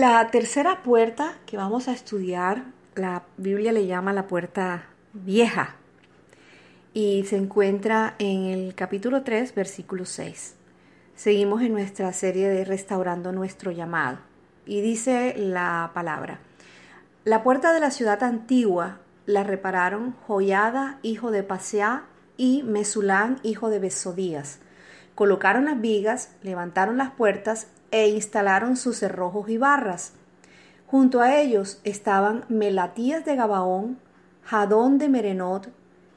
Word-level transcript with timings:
La 0.00 0.26
tercera 0.30 0.82
puerta 0.82 1.34
que 1.44 1.58
vamos 1.58 1.86
a 1.86 1.92
estudiar, 1.92 2.64
la 2.94 3.24
Biblia 3.36 3.70
le 3.70 3.86
llama 3.86 4.14
la 4.14 4.28
puerta 4.28 4.84
vieja 5.12 5.76
y 6.94 7.24
se 7.24 7.36
encuentra 7.36 8.14
en 8.18 8.44
el 8.46 8.74
capítulo 8.74 9.24
3, 9.24 9.54
versículo 9.54 10.06
6. 10.06 10.54
Seguimos 11.14 11.60
en 11.60 11.72
nuestra 11.72 12.10
serie 12.14 12.48
de 12.48 12.64
Restaurando 12.64 13.30
nuestro 13.32 13.72
llamado 13.72 14.20
y 14.64 14.80
dice 14.80 15.34
la 15.36 15.90
palabra, 15.92 16.40
la 17.24 17.42
puerta 17.42 17.74
de 17.74 17.80
la 17.80 17.90
ciudad 17.90 18.22
antigua 18.22 19.00
la 19.26 19.44
repararon 19.44 20.16
Joyada, 20.26 20.98
hijo 21.02 21.30
de 21.30 21.42
Paseá, 21.42 22.04
y 22.38 22.62
Mesulán, 22.62 23.38
hijo 23.42 23.68
de 23.68 23.80
Besodías. 23.80 24.60
Colocaron 25.14 25.66
las 25.66 25.78
vigas, 25.78 26.30
levantaron 26.42 26.96
las 26.96 27.10
puertas 27.10 27.66
e 27.90 28.08
instalaron 28.08 28.76
sus 28.76 28.98
cerrojos 28.98 29.48
y 29.48 29.58
barras. 29.58 30.12
Junto 30.86 31.20
a 31.20 31.36
ellos 31.40 31.80
estaban 31.84 32.44
Melatías 32.48 33.24
de 33.24 33.36
Gabaón, 33.36 33.98
Jadón 34.42 34.98
de 34.98 35.08
Merenot, 35.08 35.68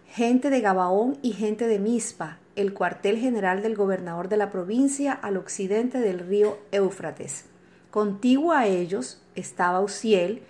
gente 0.07 0.49
de 0.49 0.61
Gabaón 0.61 1.17
y 1.21 1.33
gente 1.33 1.67
de 1.67 1.79
Mispa, 1.79 2.39
el 2.55 2.73
cuartel 2.73 3.17
general 3.17 3.61
del 3.61 3.75
gobernador 3.75 4.29
de 4.29 4.37
la 4.37 4.49
provincia 4.49 5.13
al 5.13 5.37
occidente 5.37 5.99
del 5.99 6.19
río 6.19 6.57
Éufrates. 6.71 7.45
Contiguo 7.91 8.51
a 8.53 8.65
ellos 8.65 9.21
estaba 9.35 9.81
Uziel, 9.81 10.41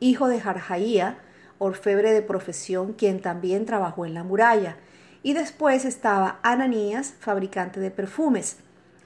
hijo 0.00 0.28
de 0.28 0.40
Jarjaía, 0.40 1.18
orfebre 1.58 2.12
de 2.12 2.22
profesión, 2.22 2.94
quien 2.94 3.20
también 3.20 3.66
trabajó 3.66 4.06
en 4.06 4.14
la 4.14 4.24
muralla. 4.24 4.76
Y 5.22 5.34
después 5.34 5.84
estaba 5.84 6.40
Ananías, 6.42 7.14
fabricante 7.20 7.80
de 7.80 7.90
perfumes. 7.90 8.58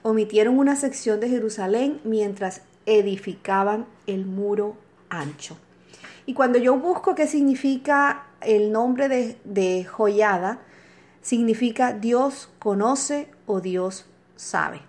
Omitieron 0.07 0.59
una 0.59 0.75
sección 0.75 1.19
de 1.19 1.29
Jerusalén 1.29 1.99
mientras 2.03 2.61
edificaban 2.85 3.87
el 4.05 4.27
muro 4.27 4.77
ancho. 5.09 5.57
Y 6.27 6.35
cuando 6.35 6.59
yo 6.59 6.77
busco 6.77 7.15
qué 7.15 7.25
significa 7.25 8.27
el 8.41 8.71
nombre 8.71 9.07
de, 9.07 9.39
de 9.45 9.83
Joyada, 9.83 10.59
significa 11.23 11.91
Dios 11.93 12.51
conoce 12.59 13.31
o 13.47 13.61
Dios 13.61 14.05
sabe. 14.35 14.81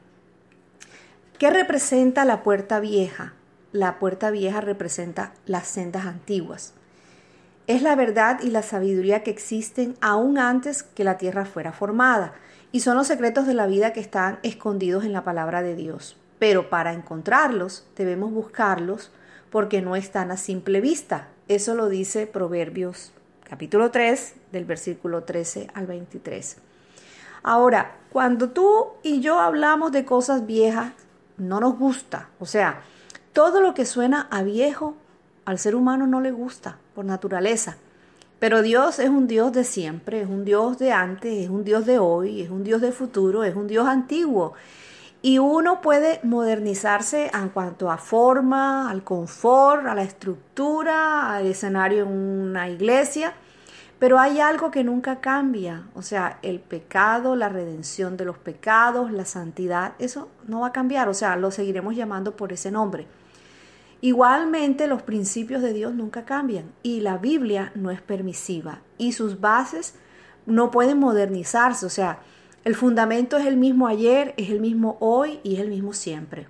¿Qué 1.38 1.48
representa 1.48 2.26
la 2.26 2.42
puerta 2.42 2.78
vieja? 2.78 3.32
La 3.72 3.98
puerta 3.98 4.30
vieja 4.30 4.60
representa 4.60 5.32
las 5.46 5.66
sendas 5.66 6.04
antiguas. 6.04 6.74
Es 7.66 7.80
la 7.80 7.96
verdad 7.96 8.40
y 8.42 8.50
la 8.50 8.60
sabiduría 8.60 9.22
que 9.22 9.30
existen 9.30 9.96
aún 10.02 10.36
antes 10.36 10.82
que 10.82 11.04
la 11.04 11.16
tierra 11.16 11.46
fuera 11.46 11.72
formada, 11.72 12.34
y 12.72 12.80
son 12.80 12.96
los 12.96 13.06
secretos 13.06 13.46
de 13.46 13.54
la 13.54 13.66
vida 13.66 13.92
que 13.92 14.00
están 14.00 14.38
escondidos 14.42 15.04
en 15.04 15.12
la 15.12 15.24
palabra 15.24 15.62
de 15.62 15.74
Dios. 15.74 16.16
Pero 16.38 16.68
para 16.68 16.92
encontrarlos 16.92 17.86
debemos 17.96 18.32
buscarlos 18.32 19.10
porque 19.50 19.82
no 19.82 19.96
están 19.96 20.30
a 20.30 20.36
simple 20.36 20.80
vista. 20.80 21.28
Eso 21.48 21.74
lo 21.74 21.88
dice 21.88 22.26
Proverbios 22.26 23.12
capítulo 23.48 23.90
3 23.90 24.34
del 24.52 24.64
versículo 24.64 25.22
13 25.22 25.68
al 25.72 25.86
23. 25.86 26.56
Ahora, 27.42 27.96
cuando 28.10 28.50
tú 28.50 28.88
y 29.02 29.20
yo 29.20 29.38
hablamos 29.38 29.92
de 29.92 30.04
cosas 30.04 30.46
viejas, 30.46 30.92
no 31.36 31.60
nos 31.60 31.78
gusta. 31.78 32.28
O 32.40 32.46
sea, 32.46 32.80
todo 33.32 33.60
lo 33.60 33.72
que 33.72 33.86
suena 33.86 34.26
a 34.30 34.42
viejo 34.42 34.96
al 35.44 35.58
ser 35.58 35.76
humano 35.76 36.06
no 36.06 36.20
le 36.20 36.32
gusta 36.32 36.78
por 36.94 37.04
naturaleza. 37.04 37.76
Pero 38.38 38.60
Dios 38.60 38.98
es 38.98 39.08
un 39.08 39.26
Dios 39.26 39.52
de 39.52 39.64
siempre, 39.64 40.20
es 40.20 40.28
un 40.28 40.44
Dios 40.44 40.78
de 40.78 40.92
antes, 40.92 41.44
es 41.44 41.48
un 41.48 41.64
Dios 41.64 41.86
de 41.86 41.98
hoy, 41.98 42.42
es 42.42 42.50
un 42.50 42.64
Dios 42.64 42.82
de 42.82 42.92
futuro, 42.92 43.44
es 43.44 43.56
un 43.56 43.66
Dios 43.66 43.88
antiguo. 43.88 44.52
Y 45.22 45.38
uno 45.38 45.80
puede 45.80 46.20
modernizarse 46.22 47.30
en 47.32 47.48
cuanto 47.48 47.90
a 47.90 47.96
forma, 47.96 48.90
al 48.90 49.02
confort, 49.02 49.86
a 49.86 49.94
la 49.94 50.02
estructura, 50.02 51.34
al 51.34 51.46
escenario 51.46 52.02
en 52.04 52.10
una 52.10 52.68
iglesia, 52.68 53.32
pero 53.98 54.18
hay 54.18 54.40
algo 54.40 54.70
que 54.70 54.84
nunca 54.84 55.20
cambia, 55.20 55.86
o 55.94 56.02
sea, 56.02 56.38
el 56.42 56.60
pecado, 56.60 57.34
la 57.34 57.48
redención 57.48 58.18
de 58.18 58.26
los 58.26 58.36
pecados, 58.36 59.10
la 59.10 59.24
santidad, 59.24 59.94
eso 59.98 60.28
no 60.46 60.60
va 60.60 60.68
a 60.68 60.72
cambiar, 60.72 61.08
o 61.08 61.14
sea, 61.14 61.36
lo 61.36 61.50
seguiremos 61.50 61.96
llamando 61.96 62.36
por 62.36 62.52
ese 62.52 62.70
nombre. 62.70 63.06
Igualmente 64.00 64.86
los 64.86 65.02
principios 65.02 65.62
de 65.62 65.72
Dios 65.72 65.94
nunca 65.94 66.24
cambian 66.24 66.66
y 66.82 67.00
la 67.00 67.16
Biblia 67.16 67.72
no 67.74 67.90
es 67.90 68.00
permisiva 68.00 68.80
y 68.98 69.12
sus 69.12 69.40
bases 69.40 69.94
no 70.44 70.70
pueden 70.70 70.98
modernizarse, 70.98 71.86
o 71.86 71.90
sea, 71.90 72.20
el 72.64 72.74
fundamento 72.74 73.36
es 73.36 73.46
el 73.46 73.56
mismo 73.56 73.86
ayer, 73.86 74.34
es 74.36 74.50
el 74.50 74.60
mismo 74.60 74.96
hoy 75.00 75.40
y 75.42 75.54
es 75.54 75.60
el 75.60 75.68
mismo 75.68 75.92
siempre. 75.92 76.46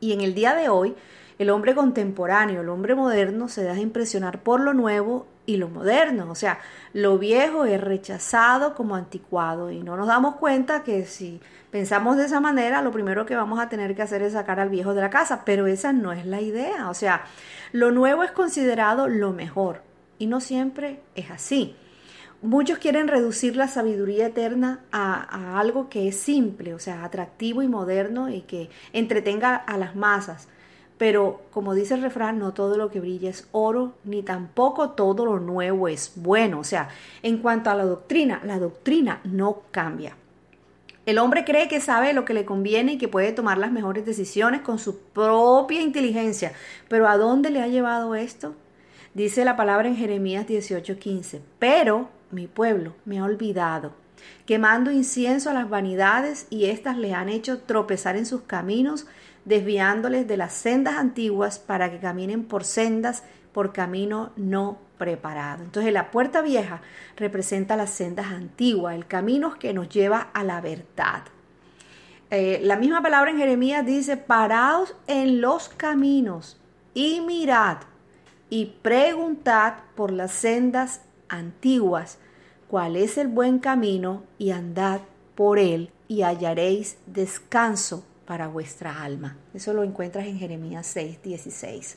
Y 0.00 0.12
en 0.12 0.22
el 0.22 0.34
día 0.34 0.54
de 0.54 0.68
hoy, 0.68 0.94
el 1.38 1.50
hombre 1.50 1.74
contemporáneo, 1.74 2.62
el 2.62 2.68
hombre 2.68 2.94
moderno 2.94 3.48
se 3.48 3.62
deja 3.62 3.80
impresionar 3.80 4.42
por 4.42 4.60
lo 4.60 4.74
nuevo 4.74 5.26
y 5.50 5.56
lo 5.56 5.68
moderno. 5.68 6.30
O 6.30 6.34
sea, 6.34 6.60
lo 6.92 7.18
viejo 7.18 7.64
es 7.64 7.80
rechazado 7.80 8.74
como 8.74 8.94
anticuado 8.94 9.70
y 9.70 9.82
no 9.82 9.96
nos 9.96 10.06
damos 10.06 10.36
cuenta 10.36 10.82
que 10.84 11.04
si 11.04 11.40
pensamos 11.70 12.16
de 12.16 12.26
esa 12.26 12.40
manera, 12.40 12.82
lo 12.82 12.92
primero 12.92 13.26
que 13.26 13.34
vamos 13.34 13.58
a 13.58 13.68
tener 13.68 13.94
que 13.94 14.02
hacer 14.02 14.22
es 14.22 14.34
sacar 14.34 14.60
al 14.60 14.68
viejo 14.68 14.94
de 14.94 15.00
la 15.00 15.10
casa, 15.10 15.42
pero 15.44 15.66
esa 15.66 15.92
no 15.92 16.12
es 16.12 16.24
la 16.24 16.40
idea. 16.40 16.88
O 16.88 16.94
sea, 16.94 17.24
lo 17.72 17.90
nuevo 17.90 18.22
es 18.22 18.30
considerado 18.30 19.08
lo 19.08 19.32
mejor 19.32 19.82
y 20.18 20.26
no 20.26 20.40
siempre 20.40 21.00
es 21.16 21.30
así. 21.30 21.74
Muchos 22.42 22.78
quieren 22.78 23.08
reducir 23.08 23.56
la 23.56 23.68
sabiduría 23.68 24.28
eterna 24.28 24.80
a, 24.92 25.54
a 25.54 25.60
algo 25.60 25.90
que 25.90 26.08
es 26.08 26.16
simple, 26.16 26.72
o 26.74 26.78
sea, 26.78 27.04
atractivo 27.04 27.62
y 27.62 27.68
moderno 27.68 28.30
y 28.30 28.42
que 28.42 28.70
entretenga 28.92 29.56
a 29.56 29.76
las 29.76 29.94
masas. 29.94 30.48
Pero 31.00 31.40
como 31.50 31.72
dice 31.72 31.94
el 31.94 32.02
refrán, 32.02 32.38
no 32.38 32.52
todo 32.52 32.76
lo 32.76 32.90
que 32.90 33.00
brilla 33.00 33.30
es 33.30 33.48
oro, 33.52 33.94
ni 34.04 34.22
tampoco 34.22 34.90
todo 34.90 35.24
lo 35.24 35.40
nuevo 35.40 35.88
es 35.88 36.12
bueno. 36.16 36.58
O 36.58 36.64
sea, 36.64 36.90
en 37.22 37.38
cuanto 37.38 37.70
a 37.70 37.74
la 37.74 37.86
doctrina, 37.86 38.42
la 38.44 38.58
doctrina 38.58 39.22
no 39.24 39.62
cambia. 39.70 40.14
El 41.06 41.16
hombre 41.16 41.46
cree 41.46 41.68
que 41.68 41.80
sabe 41.80 42.12
lo 42.12 42.26
que 42.26 42.34
le 42.34 42.44
conviene 42.44 42.92
y 42.92 42.98
que 42.98 43.08
puede 43.08 43.32
tomar 43.32 43.56
las 43.56 43.72
mejores 43.72 44.04
decisiones 44.04 44.60
con 44.60 44.78
su 44.78 44.98
propia 44.98 45.80
inteligencia. 45.80 46.52
Pero 46.90 47.08
¿a 47.08 47.16
dónde 47.16 47.48
le 47.48 47.62
ha 47.62 47.66
llevado 47.66 48.14
esto? 48.14 48.54
Dice 49.14 49.46
la 49.46 49.56
palabra 49.56 49.88
en 49.88 49.96
Jeremías 49.96 50.46
18:15. 50.46 51.40
Pero 51.58 52.10
mi 52.30 52.46
pueblo 52.46 52.92
me 53.06 53.20
ha 53.20 53.24
olvidado, 53.24 53.94
quemando 54.44 54.90
incienso 54.90 55.48
a 55.48 55.54
las 55.54 55.70
vanidades 55.70 56.46
y 56.50 56.66
éstas 56.66 56.98
le 56.98 57.14
han 57.14 57.30
hecho 57.30 57.60
tropezar 57.60 58.16
en 58.16 58.26
sus 58.26 58.42
caminos 58.42 59.06
desviándoles 59.44 60.26
de 60.26 60.36
las 60.36 60.52
sendas 60.52 60.96
antiguas 60.96 61.58
para 61.58 61.90
que 61.90 61.98
caminen 61.98 62.44
por 62.44 62.64
sendas, 62.64 63.22
por 63.52 63.72
camino 63.72 64.32
no 64.36 64.78
preparado. 64.98 65.64
Entonces 65.64 65.92
la 65.92 66.10
puerta 66.10 66.42
vieja 66.42 66.82
representa 67.16 67.76
las 67.76 67.90
sendas 67.90 68.26
antiguas, 68.26 68.94
el 68.94 69.06
camino 69.06 69.58
que 69.58 69.72
nos 69.72 69.88
lleva 69.88 70.28
a 70.32 70.44
la 70.44 70.60
verdad. 70.60 71.22
Eh, 72.30 72.60
la 72.62 72.76
misma 72.76 73.02
palabra 73.02 73.30
en 73.30 73.38
Jeremías 73.38 73.84
dice, 73.84 74.16
paraos 74.16 74.94
en 75.06 75.40
los 75.40 75.68
caminos 75.68 76.60
y 76.94 77.20
mirad 77.22 77.78
y 78.50 78.66
preguntad 78.82 79.74
por 79.96 80.12
las 80.12 80.32
sendas 80.32 81.00
antiguas 81.28 82.18
cuál 82.68 82.96
es 82.96 83.18
el 83.18 83.28
buen 83.28 83.58
camino 83.58 84.22
y 84.38 84.50
andad 84.50 85.00
por 85.34 85.58
él 85.58 85.90
y 86.06 86.22
hallaréis 86.22 86.98
descanso 87.06 88.04
para 88.30 88.46
vuestra 88.46 89.02
alma. 89.02 89.36
Eso 89.54 89.74
lo 89.74 89.82
encuentras 89.82 90.24
en 90.24 90.38
Jeremías 90.38 90.86
6, 90.86 91.20
16. 91.20 91.96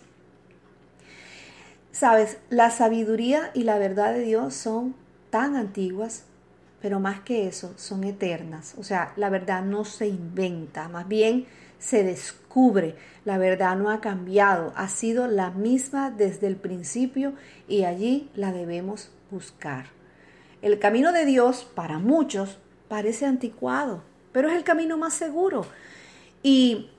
Sabes, 1.92 2.40
la 2.50 2.72
sabiduría 2.72 3.52
y 3.54 3.66
la 3.66 3.78
verdad 3.78 4.16
de 4.16 4.22
Dios 4.22 4.56
son 4.56 4.96
tan 5.30 5.56
antiguas, 5.56 6.24
pero 6.82 7.00
más 7.00 7.20
que 7.20 7.48
eso, 7.48 7.76
son 7.78 8.04
eternas. 8.04 8.74
O 8.80 8.84
sea, 8.84 9.14
la 9.16 9.30
verdad 9.30 9.64
no 9.64 9.86
se 9.86 10.08
inventa, 10.08 10.90
más 10.90 11.08
bien 11.08 11.46
se 11.78 12.04
descubre. 12.04 12.96
La 13.26 13.38
verdad 13.38 13.78
no 13.78 13.92
ha 13.92 14.02
cambiado, 14.02 14.74
ha 14.76 14.88
sido 14.88 15.28
la 15.28 15.52
misma 15.52 16.10
desde 16.10 16.48
el 16.48 16.56
principio 16.56 17.34
y 17.68 17.84
allí 17.84 18.32
la 18.34 18.52
debemos 18.52 19.12
buscar. 19.30 19.86
El 20.64 20.80
camino 20.80 21.12
de 21.12 21.26
Dios 21.26 21.64
para 21.76 22.00
muchos 22.00 22.58
parece 22.88 23.28
anticuado, 23.28 24.02
pero 24.32 24.50
es 24.50 24.56
el 24.56 24.64
camino 24.64 24.98
más 24.98 25.14
seguro. 25.14 25.68
Y 26.44 26.90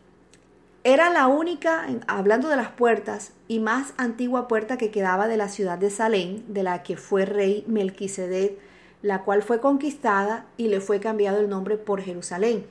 era 0.84 1.10
la 1.10 1.28
única, 1.28 1.86
hablando 2.06 2.48
de 2.48 2.56
las 2.56 2.70
puertas, 2.70 3.32
y 3.46 3.60
más 3.60 3.94
antigua 3.96 4.48
puerta 4.48 4.78
que 4.78 4.90
quedaba 4.90 5.28
de 5.28 5.36
la 5.36 5.48
ciudad 5.48 5.78
de 5.78 5.90
Salem, 5.90 6.42
de 6.48 6.62
la 6.62 6.82
que 6.82 6.96
fue 6.96 7.26
rey 7.26 7.64
Melquisedec, 7.68 8.58
la 9.02 9.22
cual 9.22 9.42
fue 9.42 9.60
conquistada 9.60 10.46
y 10.56 10.68
le 10.68 10.80
fue 10.80 10.98
cambiado 10.98 11.38
el 11.38 11.50
nombre 11.50 11.76
por 11.76 12.00
Jerusalén. 12.00 12.64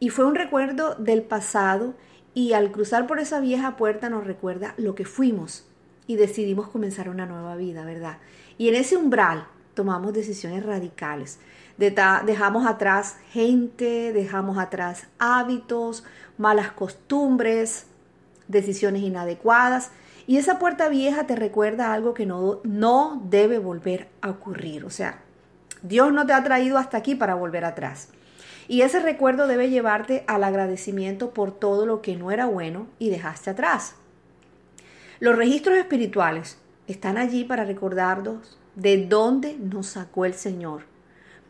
Y 0.00 0.10
fue 0.10 0.24
un 0.24 0.34
recuerdo 0.34 0.96
del 0.96 1.22
pasado 1.22 1.94
y 2.34 2.52
al 2.52 2.72
cruzar 2.72 3.06
por 3.06 3.20
esa 3.20 3.40
vieja 3.40 3.76
puerta 3.76 4.10
nos 4.10 4.26
recuerda 4.26 4.74
lo 4.76 4.94
que 4.94 5.04
fuimos 5.04 5.66
y 6.08 6.16
decidimos 6.16 6.68
comenzar 6.68 7.08
una 7.08 7.26
nueva 7.26 7.54
vida, 7.56 7.84
¿verdad? 7.84 8.18
Y 8.56 8.68
en 8.68 8.74
ese 8.74 8.96
umbral 8.96 9.46
tomamos 9.74 10.12
decisiones 10.12 10.64
radicales 10.64 11.38
dejamos 11.78 12.66
atrás 12.66 13.16
gente, 13.30 14.12
dejamos 14.12 14.58
atrás 14.58 15.06
hábitos, 15.18 16.04
malas 16.36 16.72
costumbres, 16.72 17.86
decisiones 18.48 19.02
inadecuadas. 19.02 19.90
Y 20.26 20.36
esa 20.36 20.58
puerta 20.58 20.88
vieja 20.88 21.26
te 21.26 21.36
recuerda 21.36 21.92
algo 21.92 22.12
que 22.12 22.26
no, 22.26 22.60
no 22.64 23.22
debe 23.24 23.58
volver 23.58 24.08
a 24.20 24.30
ocurrir. 24.30 24.84
O 24.84 24.90
sea, 24.90 25.20
Dios 25.82 26.12
no 26.12 26.26
te 26.26 26.32
ha 26.32 26.44
traído 26.44 26.76
hasta 26.76 26.98
aquí 26.98 27.14
para 27.14 27.34
volver 27.34 27.64
atrás. 27.64 28.08
Y 28.66 28.82
ese 28.82 29.00
recuerdo 29.00 29.46
debe 29.46 29.70
llevarte 29.70 30.24
al 30.26 30.44
agradecimiento 30.44 31.30
por 31.30 31.52
todo 31.52 31.86
lo 31.86 32.02
que 32.02 32.16
no 32.16 32.30
era 32.30 32.44
bueno 32.44 32.86
y 32.98 33.08
dejaste 33.08 33.50
atrás. 33.50 33.94
Los 35.20 35.36
registros 35.36 35.78
espirituales 35.78 36.58
están 36.86 37.16
allí 37.16 37.44
para 37.44 37.64
recordarnos 37.64 38.58
de 38.74 39.06
dónde 39.06 39.56
nos 39.58 39.86
sacó 39.86 40.26
el 40.26 40.34
Señor. 40.34 40.82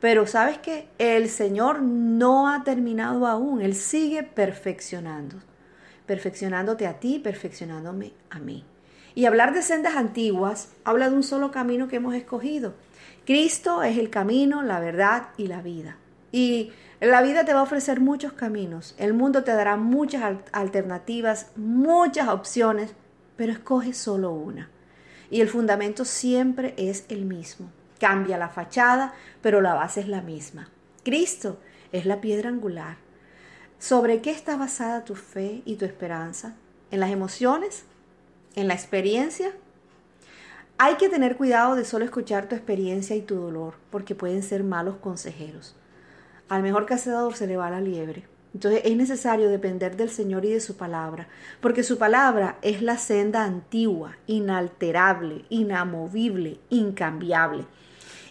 Pero 0.00 0.26
sabes 0.26 0.58
que 0.58 0.88
el 0.98 1.28
Señor 1.28 1.82
no 1.82 2.48
ha 2.48 2.62
terminado 2.62 3.26
aún, 3.26 3.60
Él 3.60 3.74
sigue 3.74 4.22
perfeccionando, 4.22 5.36
perfeccionándote 6.06 6.86
a 6.86 7.00
ti, 7.00 7.18
perfeccionándome 7.18 8.12
a 8.30 8.38
mí. 8.38 8.64
Y 9.14 9.26
hablar 9.26 9.52
de 9.52 9.62
sendas 9.62 9.96
antiguas 9.96 10.70
habla 10.84 11.10
de 11.10 11.16
un 11.16 11.24
solo 11.24 11.50
camino 11.50 11.88
que 11.88 11.96
hemos 11.96 12.14
escogido. 12.14 12.74
Cristo 13.26 13.82
es 13.82 13.98
el 13.98 14.10
camino, 14.10 14.62
la 14.62 14.78
verdad 14.78 15.30
y 15.36 15.48
la 15.48 15.60
vida. 15.60 15.96
Y 16.30 16.70
la 17.00 17.22
vida 17.22 17.44
te 17.44 17.52
va 17.52 17.60
a 17.60 17.64
ofrecer 17.64 18.00
muchos 18.00 18.32
caminos, 18.32 18.94
el 18.98 19.14
mundo 19.14 19.44
te 19.44 19.52
dará 19.52 19.76
muchas 19.76 20.36
alternativas, 20.52 21.50
muchas 21.56 22.28
opciones, 22.28 22.92
pero 23.36 23.52
escoge 23.52 23.92
solo 23.92 24.32
una. 24.32 24.70
Y 25.30 25.40
el 25.40 25.48
fundamento 25.48 26.04
siempre 26.04 26.74
es 26.76 27.04
el 27.08 27.24
mismo. 27.24 27.70
Cambia 28.00 28.38
la 28.38 28.48
fachada, 28.48 29.14
pero 29.42 29.60
la 29.60 29.74
base 29.74 30.00
es 30.00 30.08
la 30.08 30.22
misma. 30.22 30.68
Cristo 31.04 31.58
es 31.92 32.06
la 32.06 32.20
piedra 32.20 32.48
angular. 32.48 32.96
¿Sobre 33.78 34.20
qué 34.20 34.30
está 34.30 34.56
basada 34.56 35.04
tu 35.04 35.14
fe 35.14 35.62
y 35.64 35.76
tu 35.76 35.84
esperanza? 35.84 36.54
¿En 36.90 37.00
las 37.00 37.10
emociones? 37.10 37.84
¿En 38.54 38.68
la 38.68 38.74
experiencia? 38.74 39.52
Hay 40.78 40.94
que 40.94 41.08
tener 41.08 41.36
cuidado 41.36 41.74
de 41.74 41.84
solo 41.84 42.04
escuchar 42.04 42.48
tu 42.48 42.54
experiencia 42.54 43.16
y 43.16 43.22
tu 43.22 43.34
dolor, 43.36 43.74
porque 43.90 44.14
pueden 44.14 44.42
ser 44.42 44.62
malos 44.64 44.96
consejeros. 44.96 45.74
Al 46.48 46.62
mejor 46.62 46.86
cazador 46.86 47.34
se 47.34 47.46
le 47.46 47.56
va 47.56 47.70
la 47.70 47.80
liebre. 47.80 48.24
Entonces 48.54 48.82
es 48.84 48.96
necesario 48.96 49.50
depender 49.50 49.96
del 49.96 50.08
Señor 50.08 50.44
y 50.44 50.50
de 50.50 50.60
su 50.60 50.76
palabra, 50.76 51.28
porque 51.60 51.82
su 51.82 51.98
palabra 51.98 52.58
es 52.62 52.80
la 52.80 52.96
senda 52.96 53.44
antigua, 53.44 54.16
inalterable, 54.26 55.44
inamovible, 55.50 56.58
incambiable. 56.70 57.66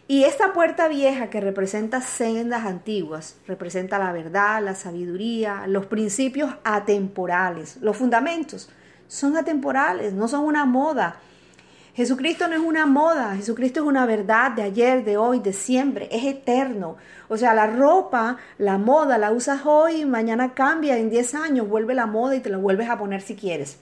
Y 0.08 0.24
esta 0.24 0.54
puerta 0.54 0.88
vieja 0.88 1.30
que 1.30 1.42
representa 1.42 2.02
sendas 2.02 2.66
antiguas, 2.66 3.38
representa 3.46 4.00
la 4.00 4.14
verdad, 4.14 4.64
la 4.64 4.74
sabiduría, 4.74 5.68
los 5.68 5.86
principios 5.88 6.56
atemporales, 6.64 7.78
los 7.82 7.98
fundamentos, 7.98 8.70
son 9.08 9.36
atemporales, 9.36 10.14
no 10.14 10.28
son 10.28 10.46
una 10.46 10.66
moda, 10.66 11.20
Jesucristo 11.98 12.48
no 12.48 12.54
es 12.54 12.62
una 12.62 12.86
moda, 12.86 13.36
Jesucristo 13.36 13.80
es 13.80 13.88
una 13.88 14.06
verdad 14.06 14.52
de 14.52 14.62
ayer, 14.62 15.04
de 15.04 15.18
hoy, 15.18 15.40
de 15.40 15.52
siempre, 15.52 16.08
es 16.12 16.26
eterno. 16.26 16.96
O 17.28 17.38
sea, 17.38 17.56
la 17.56 17.66
ropa, 17.66 18.38
la 18.60 18.78
moda, 18.78 19.18
la 19.18 19.32
usas 19.32 19.62
hoy, 19.66 20.06
mañana 20.06 20.54
cambia, 20.54 21.00
en 21.00 21.10
10 21.10 21.34
años 21.34 21.68
vuelve 21.68 21.96
la 21.96 22.06
moda 22.06 22.36
y 22.36 22.40
te 22.40 22.52
la 22.52 22.60
vuelves 22.60 22.88
a 22.88 23.00
poner 23.00 23.22
si 23.22 23.36
quieres. 23.36 23.80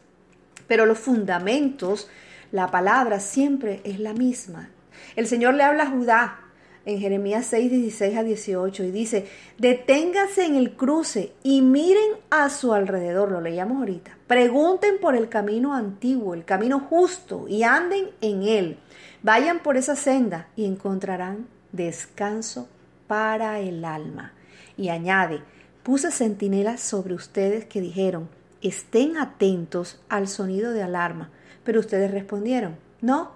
Pero 0.65 0.85
los 0.85 0.97
fundamentos, 0.97 2.09
la 2.53 2.71
palabra 2.71 3.19
siempre 3.19 3.81
es 3.83 3.99
la 3.99 4.13
misma. 4.13 4.69
El 5.15 5.27
Señor 5.27 5.53
le 5.53 5.63
habla 5.63 5.83
a 5.83 5.91
Judá 5.91 6.39
en 6.85 6.99
Jeremías 6.99 7.47
6, 7.47 7.71
16 7.71 8.17
a 8.17 8.23
18 8.23 8.83
y 8.83 8.91
dice, 8.91 9.27
deténgase 9.57 10.45
en 10.45 10.55
el 10.55 10.75
cruce 10.75 11.33
y 11.43 11.61
miren 11.61 12.11
a 12.29 12.49
su 12.49 12.73
alrededor, 12.73 13.31
lo 13.31 13.41
leíamos 13.41 13.79
ahorita. 13.79 14.17
Pregunten 14.27 14.99
por 15.01 15.15
el 15.15 15.27
camino 15.27 15.73
antiguo, 15.73 16.33
el 16.33 16.45
camino 16.45 16.79
justo 16.79 17.47
y 17.47 17.63
anden 17.63 18.11
en 18.21 18.43
él. 18.43 18.77
Vayan 19.23 19.63
por 19.63 19.77
esa 19.77 19.95
senda 19.95 20.47
y 20.55 20.65
encontrarán 20.65 21.47
descanso 21.71 22.69
para 23.07 23.59
el 23.59 23.83
alma. 23.83 24.33
Y 24.77 24.89
añade, 24.89 25.41
puse 25.83 26.11
centinelas 26.11 26.81
sobre 26.81 27.15
ustedes 27.15 27.65
que 27.65 27.81
dijeron, 27.81 28.29
estén 28.61 29.17
atentos 29.17 29.99
al 30.09 30.27
sonido 30.27 30.71
de 30.71 30.83
alarma. 30.83 31.31
Pero 31.63 31.79
ustedes 31.79 32.11
respondieron, 32.11 32.77
no, 33.01 33.31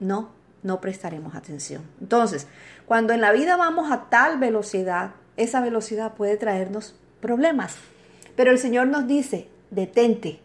no, 0.00 0.30
no 0.62 0.80
prestaremos 0.80 1.34
atención. 1.34 1.82
Entonces, 2.00 2.46
cuando 2.86 3.12
en 3.12 3.20
la 3.20 3.32
vida 3.32 3.56
vamos 3.56 3.90
a 3.90 4.08
tal 4.10 4.38
velocidad, 4.38 5.12
esa 5.36 5.60
velocidad 5.60 6.14
puede 6.14 6.36
traernos 6.36 6.94
problemas. 7.20 7.76
Pero 8.36 8.50
el 8.50 8.58
Señor 8.58 8.86
nos 8.86 9.06
dice, 9.06 9.48
detente. 9.70 10.40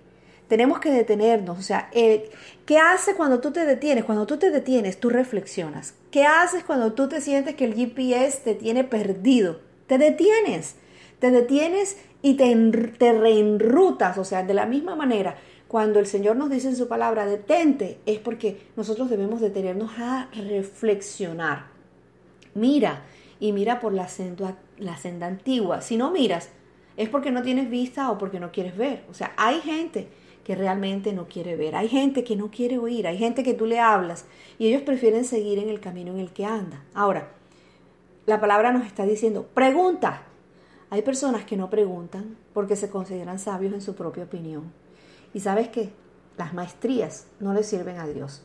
Tenemos 0.47 0.79
que 0.79 0.91
detenernos. 0.91 1.59
O 1.59 1.61
sea, 1.61 1.89
¿qué 1.91 2.77
haces 2.77 3.15
cuando 3.15 3.39
tú 3.39 3.51
te 3.51 3.65
detienes? 3.65 4.05
Cuando 4.05 4.25
tú 4.25 4.37
te 4.37 4.49
detienes, 4.49 4.99
tú 4.99 5.09
reflexionas. 5.09 5.93
¿Qué 6.09 6.25
haces 6.25 6.63
cuando 6.63 6.93
tú 6.93 7.09
te 7.09 7.19
sientes 7.19 7.55
que 7.55 7.65
el 7.65 7.73
GPS 7.73 8.39
te 8.43 8.55
tiene 8.55 8.85
perdido? 8.85 9.59
Te 9.87 9.97
detienes. 9.97 10.75
Te 11.19 11.31
detienes 11.31 11.97
y 12.21 12.35
te, 12.35 12.55
te 12.97 13.11
reenrutas. 13.11 14.17
O 14.17 14.23
sea, 14.23 14.43
de 14.43 14.53
la 14.53 14.65
misma 14.65 14.95
manera 14.95 15.35
cuando 15.67 15.99
el 15.99 16.07
Señor 16.07 16.37
nos 16.37 16.49
dice 16.49 16.69
en 16.69 16.75
su 16.75 16.87
palabra, 16.87 17.25
detente, 17.25 17.99
es 18.05 18.19
porque 18.19 18.61
nosotros 18.75 19.09
debemos 19.09 19.41
detenernos 19.41 19.91
a 19.97 20.29
reflexionar. 20.33 21.67
Mira 22.53 23.03
y 23.39 23.51
mira 23.51 23.79
por 23.79 23.93
la 23.93 24.07
senda, 24.07 24.57
la 24.77 24.97
senda 24.97 25.27
antigua. 25.27 25.81
Si 25.81 25.97
no 25.97 26.11
miras, 26.11 26.49
es 26.95 27.09
porque 27.09 27.31
no 27.31 27.43
tienes 27.43 27.69
vista 27.69 28.09
o 28.11 28.17
porque 28.17 28.39
no 28.39 28.51
quieres 28.51 28.77
ver. 28.77 29.03
O 29.09 29.13
sea, 29.13 29.33
hay 29.37 29.59
gente 29.59 30.07
que 30.43 30.55
realmente 30.55 31.11
no 31.11 31.27
quiere 31.27 31.57
ver, 31.57 31.75
hay 31.75 31.89
gente 31.89 32.23
que 32.23 32.37
no 32.37 32.49
quiere 32.49 32.77
oír, 32.77 33.05
hay 33.05 33.17
gente 33.17 33.43
que 33.43 33.53
tú 33.53 33.65
le 33.65 33.81
hablas 33.81 34.25
y 34.57 34.67
ellos 34.67 34.81
prefieren 34.81 35.25
seguir 35.25 35.59
en 35.59 35.67
el 35.67 35.81
camino 35.81 36.13
en 36.13 36.19
el 36.19 36.31
que 36.31 36.45
anda. 36.45 36.85
Ahora, 36.93 37.31
la 38.25 38.39
palabra 38.39 38.71
nos 38.71 38.85
está 38.85 39.05
diciendo, 39.05 39.47
pregunta. 39.53 40.23
Hay 40.89 41.01
personas 41.01 41.43
que 41.43 41.57
no 41.57 41.69
preguntan 41.69 42.37
porque 42.53 42.77
se 42.77 42.89
consideran 42.89 43.39
sabios 43.39 43.73
en 43.73 43.81
su 43.81 43.93
propia 43.93 44.23
opinión. 44.23 44.71
Y 45.33 45.39
sabes 45.39 45.69
qué? 45.69 45.91
Las 46.37 46.53
maestrías 46.53 47.27
no 47.39 47.53
le 47.53 47.63
sirven 47.63 47.97
a 47.97 48.07
Dios. 48.07 48.43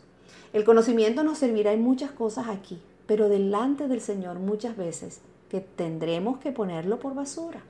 El 0.52 0.64
conocimiento 0.64 1.22
nos 1.22 1.38
servirá 1.38 1.72
en 1.72 1.82
muchas 1.82 2.10
cosas 2.10 2.48
aquí, 2.48 2.82
pero 3.06 3.28
delante 3.28 3.88
del 3.88 4.00
Señor 4.00 4.38
muchas 4.38 4.76
veces 4.76 5.20
que 5.48 5.60
tendremos 5.60 6.38
que 6.38 6.52
ponerlo 6.52 6.98
por 6.98 7.14
basura. 7.14 7.60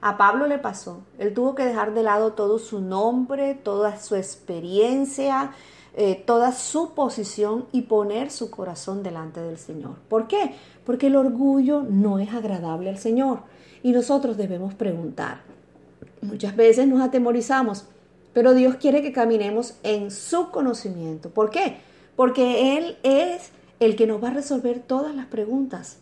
A 0.00 0.16
Pablo 0.16 0.46
le 0.46 0.58
pasó, 0.58 1.02
él 1.18 1.34
tuvo 1.34 1.56
que 1.56 1.64
dejar 1.64 1.92
de 1.92 2.04
lado 2.04 2.32
todo 2.32 2.60
su 2.60 2.80
nombre, 2.80 3.54
toda 3.54 3.98
su 3.98 4.14
experiencia, 4.14 5.52
eh, 5.96 6.22
toda 6.24 6.52
su 6.52 6.94
posición 6.94 7.66
y 7.72 7.82
poner 7.82 8.30
su 8.30 8.50
corazón 8.50 9.02
delante 9.02 9.40
del 9.40 9.58
Señor. 9.58 9.96
¿Por 10.08 10.28
qué? 10.28 10.54
Porque 10.86 11.08
el 11.08 11.16
orgullo 11.16 11.82
no 11.82 12.20
es 12.20 12.32
agradable 12.32 12.90
al 12.90 12.98
Señor 12.98 13.40
y 13.82 13.90
nosotros 13.90 14.36
debemos 14.36 14.74
preguntar. 14.74 15.40
Muchas 16.22 16.54
veces 16.54 16.86
nos 16.86 17.00
atemorizamos 17.00 17.86
pero 18.32 18.54
Dios 18.54 18.76
quiere 18.76 19.02
que 19.02 19.12
caminemos 19.12 19.74
en 19.82 20.10
su 20.10 20.50
conocimiento. 20.50 21.30
¿Por 21.30 21.50
qué? 21.50 21.78
Porque 22.16 22.76
Él 22.78 22.98
es 23.02 23.50
el 23.80 23.96
que 23.96 24.06
nos 24.06 24.22
va 24.22 24.28
a 24.28 24.34
resolver 24.34 24.80
todas 24.80 25.14
las 25.14 25.26
preguntas. 25.26 25.98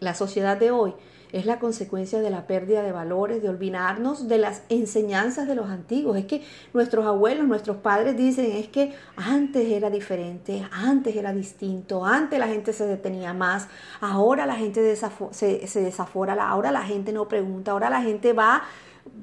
La 0.00 0.14
sociedad 0.14 0.56
de 0.56 0.70
hoy 0.70 0.94
es 1.34 1.46
la 1.46 1.58
consecuencia 1.58 2.20
de 2.20 2.30
la 2.30 2.46
pérdida 2.46 2.84
de 2.84 2.92
valores, 2.92 3.42
de 3.42 3.48
olvidarnos 3.48 4.28
de 4.28 4.38
las 4.38 4.62
enseñanzas 4.68 5.48
de 5.48 5.56
los 5.56 5.68
antiguos. 5.68 6.16
Es 6.16 6.26
que 6.26 6.44
nuestros 6.72 7.04
abuelos, 7.06 7.48
nuestros 7.48 7.78
padres 7.78 8.16
dicen, 8.16 8.52
es 8.52 8.68
que 8.68 8.94
antes 9.16 9.68
era 9.68 9.90
diferente, 9.90 10.64
antes 10.70 11.16
era 11.16 11.32
distinto, 11.32 12.04
antes 12.04 12.38
la 12.38 12.46
gente 12.46 12.72
se 12.72 12.86
detenía 12.86 13.34
más, 13.34 13.66
ahora 14.00 14.46
la 14.46 14.54
gente 14.54 14.94
se, 14.94 15.66
se 15.66 15.80
desafora, 15.80 16.34
ahora 16.48 16.70
la 16.70 16.82
gente 16.82 17.12
no 17.12 17.26
pregunta, 17.26 17.72
ahora 17.72 17.90
la 17.90 18.02
gente 18.02 18.32
va 18.32 18.62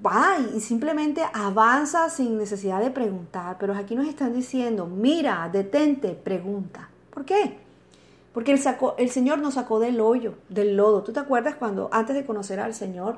va 0.05 0.38
y 0.55 0.59
simplemente 0.59 1.21
avanza 1.33 2.09
sin 2.09 2.38
necesidad 2.38 2.81
de 2.81 2.91
preguntar. 2.91 3.57
Pero 3.59 3.73
aquí 3.73 3.95
nos 3.95 4.07
están 4.07 4.33
diciendo, 4.33 4.85
mira, 4.85 5.50
detente, 5.51 6.09
pregunta. 6.09 6.89
¿Por 7.13 7.25
qué? 7.25 7.57
Porque 8.33 8.53
el, 8.53 8.61
el 8.97 9.09
Señor 9.09 9.39
nos 9.39 9.55
sacó 9.55 9.79
del 9.79 10.00
hoyo, 10.00 10.35
del 10.50 10.77
lodo. 10.77 11.03
¿Tú 11.03 11.11
te 11.11 11.19
acuerdas 11.19 11.55
cuando 11.55 11.89
antes 11.91 12.15
de 12.15 12.25
conocer 12.25 12.59
al 12.59 12.73
Señor? 12.73 13.17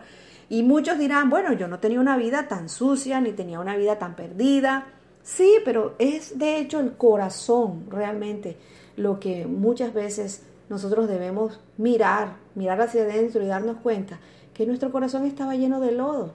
Y 0.50 0.64
muchos 0.64 0.98
dirán, 0.98 1.30
bueno, 1.30 1.54
yo 1.54 1.68
no 1.68 1.80
tenía 1.80 2.00
una 2.00 2.18
vida 2.18 2.48
tan 2.48 2.70
sucia, 2.70 3.22
ni 3.22 3.32
tenía 3.32 3.60
una 3.60 3.76
vida 3.78 3.98
tan 3.98 4.16
perdida. 4.16 4.88
Sí, 5.24 5.56
pero 5.64 5.96
es 6.00 6.38
de 6.38 6.58
hecho 6.58 6.80
el 6.80 6.94
corazón 6.98 7.86
realmente 7.90 8.58
lo 8.98 9.20
que 9.20 9.48
muchas 9.48 9.94
veces 9.94 10.44
nosotros 10.70 11.08
debemos 11.08 11.60
mirar, 11.78 12.36
mirar 12.56 12.82
hacia 12.82 13.04
adentro 13.04 13.42
y 13.42 13.48
darnos 13.48 13.78
cuenta 13.78 14.20
que 14.54 14.66
nuestro 14.66 14.92
corazón 14.92 15.26
estaba 15.26 15.56
lleno 15.56 15.80
de 15.80 15.94
lodo. 15.94 16.34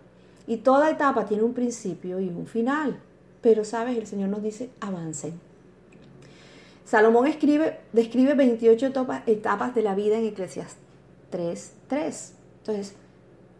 Y 0.48 0.56
toda 0.56 0.90
etapa 0.90 1.26
tiene 1.26 1.44
un 1.44 1.52
principio 1.52 2.18
y 2.18 2.28
un 2.28 2.46
final. 2.46 2.98
Pero, 3.42 3.64
¿sabes? 3.64 3.96
El 3.96 4.06
Señor 4.06 4.30
nos 4.30 4.42
dice, 4.42 4.70
avancen. 4.80 5.38
Salomón 6.86 7.26
escribe, 7.26 7.80
describe 7.92 8.32
28 8.34 8.86
etapas, 9.26 9.74
de 9.74 9.82
la 9.82 9.94
vida 9.94 10.18
en 10.18 10.24
Eclesiastes 10.24 10.78
3, 11.28 11.72
3. 11.86 12.32
Entonces, 12.60 12.94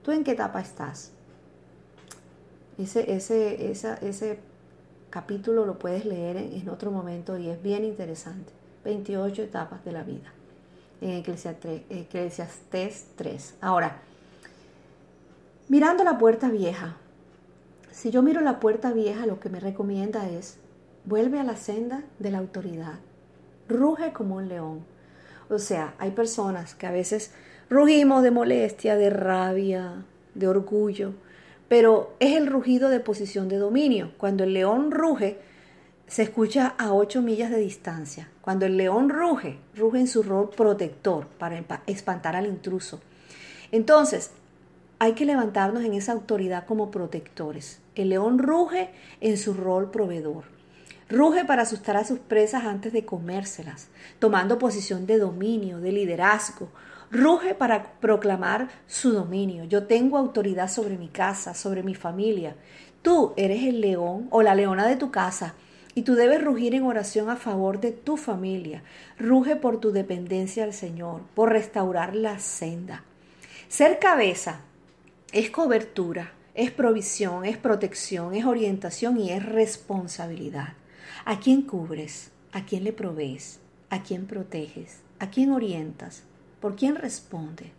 ¿tú 0.02 0.12
en 0.12 0.24
qué 0.24 0.30
etapa 0.30 0.62
estás? 0.62 1.12
Ese, 2.78 3.12
ese, 3.12 3.70
ese 3.70 4.38
capítulo 5.10 5.66
lo 5.66 5.78
puedes 5.78 6.06
leer 6.06 6.38
en, 6.38 6.66
otro 6.70 6.90
momento 6.90 7.36
y 7.36 7.50
es 7.50 7.62
bien 7.62 7.84
interesante. 7.84 8.50
28 8.86 9.42
etapas 9.42 9.84
de 9.84 9.92
la 9.92 10.04
vida 10.04 10.32
en 11.02 11.22
Eclesiastes 11.90 13.06
3. 13.16 13.54
Ahora, 13.60 14.00
mirando 15.68 16.04
la 16.04 16.18
puerta 16.18 16.50
vieja, 16.50 16.96
si 17.90 18.10
yo 18.10 18.22
miro 18.22 18.40
la 18.40 18.60
puerta 18.60 18.92
vieja, 18.92 19.26
lo 19.26 19.40
que 19.40 19.48
me 19.48 19.60
recomienda 19.60 20.28
es, 20.28 20.58
vuelve 21.04 21.40
a 21.40 21.44
la 21.44 21.56
senda 21.56 22.04
de 22.18 22.30
la 22.30 22.38
autoridad, 22.38 23.00
ruge 23.68 24.12
como 24.12 24.36
un 24.36 24.48
león. 24.48 24.84
O 25.50 25.58
sea, 25.58 25.94
hay 25.98 26.12
personas 26.12 26.74
que 26.74 26.86
a 26.86 26.92
veces 26.92 27.32
rugimos 27.68 28.22
de 28.22 28.30
molestia, 28.30 28.96
de 28.96 29.10
rabia, 29.10 30.04
de 30.34 30.48
orgullo, 30.48 31.14
pero 31.68 32.14
es 32.20 32.36
el 32.36 32.46
rugido 32.46 32.88
de 32.88 33.00
posición 33.00 33.48
de 33.48 33.56
dominio. 33.56 34.12
Cuando 34.16 34.44
el 34.44 34.54
león 34.54 34.90
ruge, 34.90 35.38
se 36.06 36.22
escucha 36.22 36.74
a 36.78 36.94
ocho 36.94 37.20
millas 37.20 37.50
de 37.50 37.58
distancia. 37.58 38.30
Cuando 38.40 38.64
el 38.64 38.76
león 38.76 39.10
ruge, 39.10 39.58
ruge 39.74 40.00
en 40.00 40.06
su 40.06 40.22
rol 40.22 40.50
protector 40.50 41.26
para 41.26 41.62
espantar 41.86 42.36
al 42.36 42.46
intruso. 42.46 43.00
Entonces, 43.70 44.30
hay 44.98 45.12
que 45.12 45.24
levantarnos 45.24 45.84
en 45.84 45.94
esa 45.94 46.12
autoridad 46.12 46.66
como 46.66 46.90
protectores. 46.90 47.80
El 47.94 48.08
león 48.08 48.38
ruge 48.38 48.90
en 49.20 49.36
su 49.36 49.54
rol 49.54 49.90
proveedor. 49.90 50.44
Ruge 51.08 51.44
para 51.44 51.62
asustar 51.62 51.96
a 51.96 52.04
sus 52.04 52.18
presas 52.18 52.64
antes 52.64 52.92
de 52.92 53.04
comérselas, 53.04 53.88
tomando 54.18 54.58
posición 54.58 55.06
de 55.06 55.18
dominio, 55.18 55.78
de 55.78 55.92
liderazgo. 55.92 56.68
Ruge 57.10 57.54
para 57.54 57.92
proclamar 58.00 58.68
su 58.86 59.12
dominio. 59.12 59.64
Yo 59.64 59.86
tengo 59.86 60.18
autoridad 60.18 60.68
sobre 60.68 60.98
mi 60.98 61.08
casa, 61.08 61.54
sobre 61.54 61.82
mi 61.82 61.94
familia. 61.94 62.56
Tú 63.00 63.32
eres 63.36 63.62
el 63.62 63.80
león 63.80 64.26
o 64.30 64.42
la 64.42 64.54
leona 64.54 64.86
de 64.86 64.96
tu 64.96 65.10
casa 65.10 65.54
y 65.94 66.02
tú 66.02 66.14
debes 66.14 66.44
rugir 66.44 66.74
en 66.74 66.82
oración 66.82 67.30
a 67.30 67.36
favor 67.36 67.80
de 67.80 67.92
tu 67.92 68.16
familia. 68.16 68.82
Ruge 69.18 69.56
por 69.56 69.80
tu 69.80 69.92
dependencia 69.92 70.64
al 70.64 70.74
Señor, 70.74 71.22
por 71.34 71.50
restaurar 71.50 72.14
la 72.14 72.38
senda. 72.38 73.04
Ser 73.68 73.98
cabeza 73.98 74.60
es 75.32 75.50
cobertura, 75.50 76.32
es 76.54 76.70
provisión, 76.70 77.44
es 77.44 77.58
protección, 77.58 78.34
es 78.34 78.46
orientación 78.46 79.20
y 79.20 79.30
es 79.30 79.44
responsabilidad. 79.44 80.72
¿A 81.26 81.38
quién 81.38 81.62
cubres? 81.62 82.30
¿A 82.52 82.64
quién 82.64 82.84
le 82.84 82.92
provees? 82.92 83.60
¿A 83.90 84.02
quién 84.02 84.26
proteges? 84.26 85.00
¿A 85.18 85.28
quién 85.30 85.52
orientas? 85.52 86.22
¿Por 86.60 86.76
quién 86.76 86.96
responde? 86.96 87.72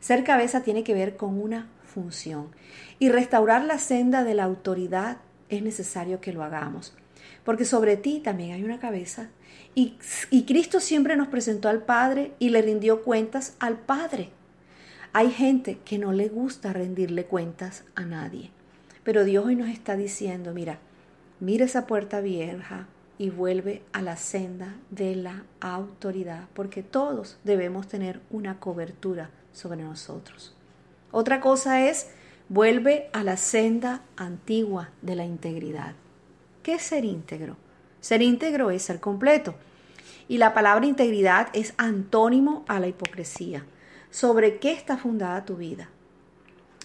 Ser 0.00 0.24
cabeza 0.24 0.62
tiene 0.62 0.84
que 0.84 0.94
ver 0.94 1.16
con 1.16 1.40
una 1.40 1.68
función 1.84 2.48
y 2.98 3.08
restaurar 3.08 3.64
la 3.64 3.78
senda 3.78 4.22
de 4.22 4.34
la 4.34 4.44
autoridad 4.44 5.18
es 5.48 5.62
necesario 5.62 6.20
que 6.20 6.34
lo 6.34 6.44
hagamos, 6.44 6.92
porque 7.44 7.64
sobre 7.64 7.96
ti 7.96 8.20
también 8.20 8.52
hay 8.52 8.62
una 8.62 8.78
cabeza 8.78 9.30
y, 9.74 9.94
y 10.30 10.44
Cristo 10.44 10.80
siempre 10.80 11.16
nos 11.16 11.28
presentó 11.28 11.68
al 11.70 11.82
Padre 11.82 12.32
y 12.38 12.50
le 12.50 12.60
rindió 12.60 13.02
cuentas 13.02 13.56
al 13.58 13.78
Padre. 13.78 14.30
Hay 15.14 15.30
gente 15.30 15.78
que 15.86 15.98
no 15.98 16.12
le 16.12 16.28
gusta 16.28 16.72
rendirle 16.74 17.24
cuentas 17.24 17.84
a 17.94 18.02
nadie, 18.02 18.50
pero 19.04 19.24
Dios 19.24 19.46
hoy 19.46 19.56
nos 19.56 19.68
está 19.68 19.96
diciendo, 19.96 20.52
mira, 20.52 20.80
mira 21.40 21.64
esa 21.64 21.86
puerta 21.86 22.20
vieja 22.20 22.88
y 23.16 23.30
vuelve 23.30 23.82
a 23.92 24.02
la 24.02 24.16
senda 24.16 24.74
de 24.90 25.16
la 25.16 25.44
autoridad, 25.60 26.48
porque 26.52 26.82
todos 26.82 27.38
debemos 27.42 27.88
tener 27.88 28.20
una 28.30 28.60
cobertura 28.60 29.30
sobre 29.52 29.82
nosotros. 29.82 30.54
Otra 31.10 31.40
cosa 31.40 31.88
es, 31.88 32.10
vuelve 32.50 33.08
a 33.14 33.24
la 33.24 33.38
senda 33.38 34.02
antigua 34.16 34.90
de 35.00 35.16
la 35.16 35.24
integridad. 35.24 35.94
¿Qué 36.62 36.74
es 36.74 36.82
ser 36.82 37.06
íntegro? 37.06 37.56
Ser 38.00 38.20
íntegro 38.20 38.70
es 38.70 38.82
ser 38.82 39.00
completo. 39.00 39.54
Y 40.28 40.36
la 40.36 40.52
palabra 40.52 40.84
integridad 40.84 41.48
es 41.54 41.72
antónimo 41.78 42.66
a 42.68 42.78
la 42.78 42.88
hipocresía 42.88 43.64
sobre 44.10 44.58
qué 44.58 44.72
está 44.72 44.96
fundada 44.96 45.44
tu 45.44 45.56
vida. 45.56 45.88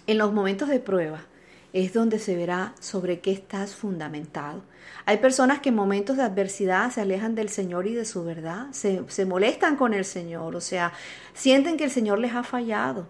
En 0.08 0.18
los 0.18 0.34
momentos 0.34 0.70
de 0.70 0.80
prueba 0.80 1.26
es 1.72 1.94
donde 1.94 2.20
se 2.20 2.36
verá 2.36 2.76
sobre 2.80 3.20
qué 3.20 3.32
estás 3.32 3.74
fundamentado. 3.76 4.62
Hay 5.06 5.18
personas 5.18 5.60
que 5.60 5.70
en 5.70 5.76
momentos 5.76 6.18
de 6.18 6.24
adversidad 6.24 6.92
se 6.92 7.02
alejan 7.02 7.36
del 7.36 7.50
Señor 7.50 7.88
y 7.88 7.94
de 7.94 8.06
su 8.06 8.24
verdad, 8.24 8.68
se, 8.72 9.04
se 9.08 9.26
molestan 9.26 9.76
con 9.76 9.94
el 9.94 10.06
Señor, 10.06 10.56
o 10.56 10.62
sea, 10.62 10.94
sienten 11.34 11.78
que 11.78 11.86
el 11.86 11.92
Señor 11.92 12.20
les 12.20 12.34
ha 12.34 12.44
fallado. 12.44 13.08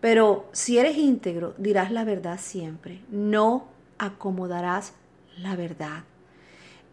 Pero 0.00 0.48
si 0.52 0.78
eres 0.78 0.96
íntegro, 0.96 1.54
dirás 1.58 1.90
la 1.90 2.04
verdad 2.04 2.38
siempre, 2.40 3.00
no 3.10 3.68
acomodarás 3.98 4.92
la 5.38 5.56
verdad. 5.56 6.04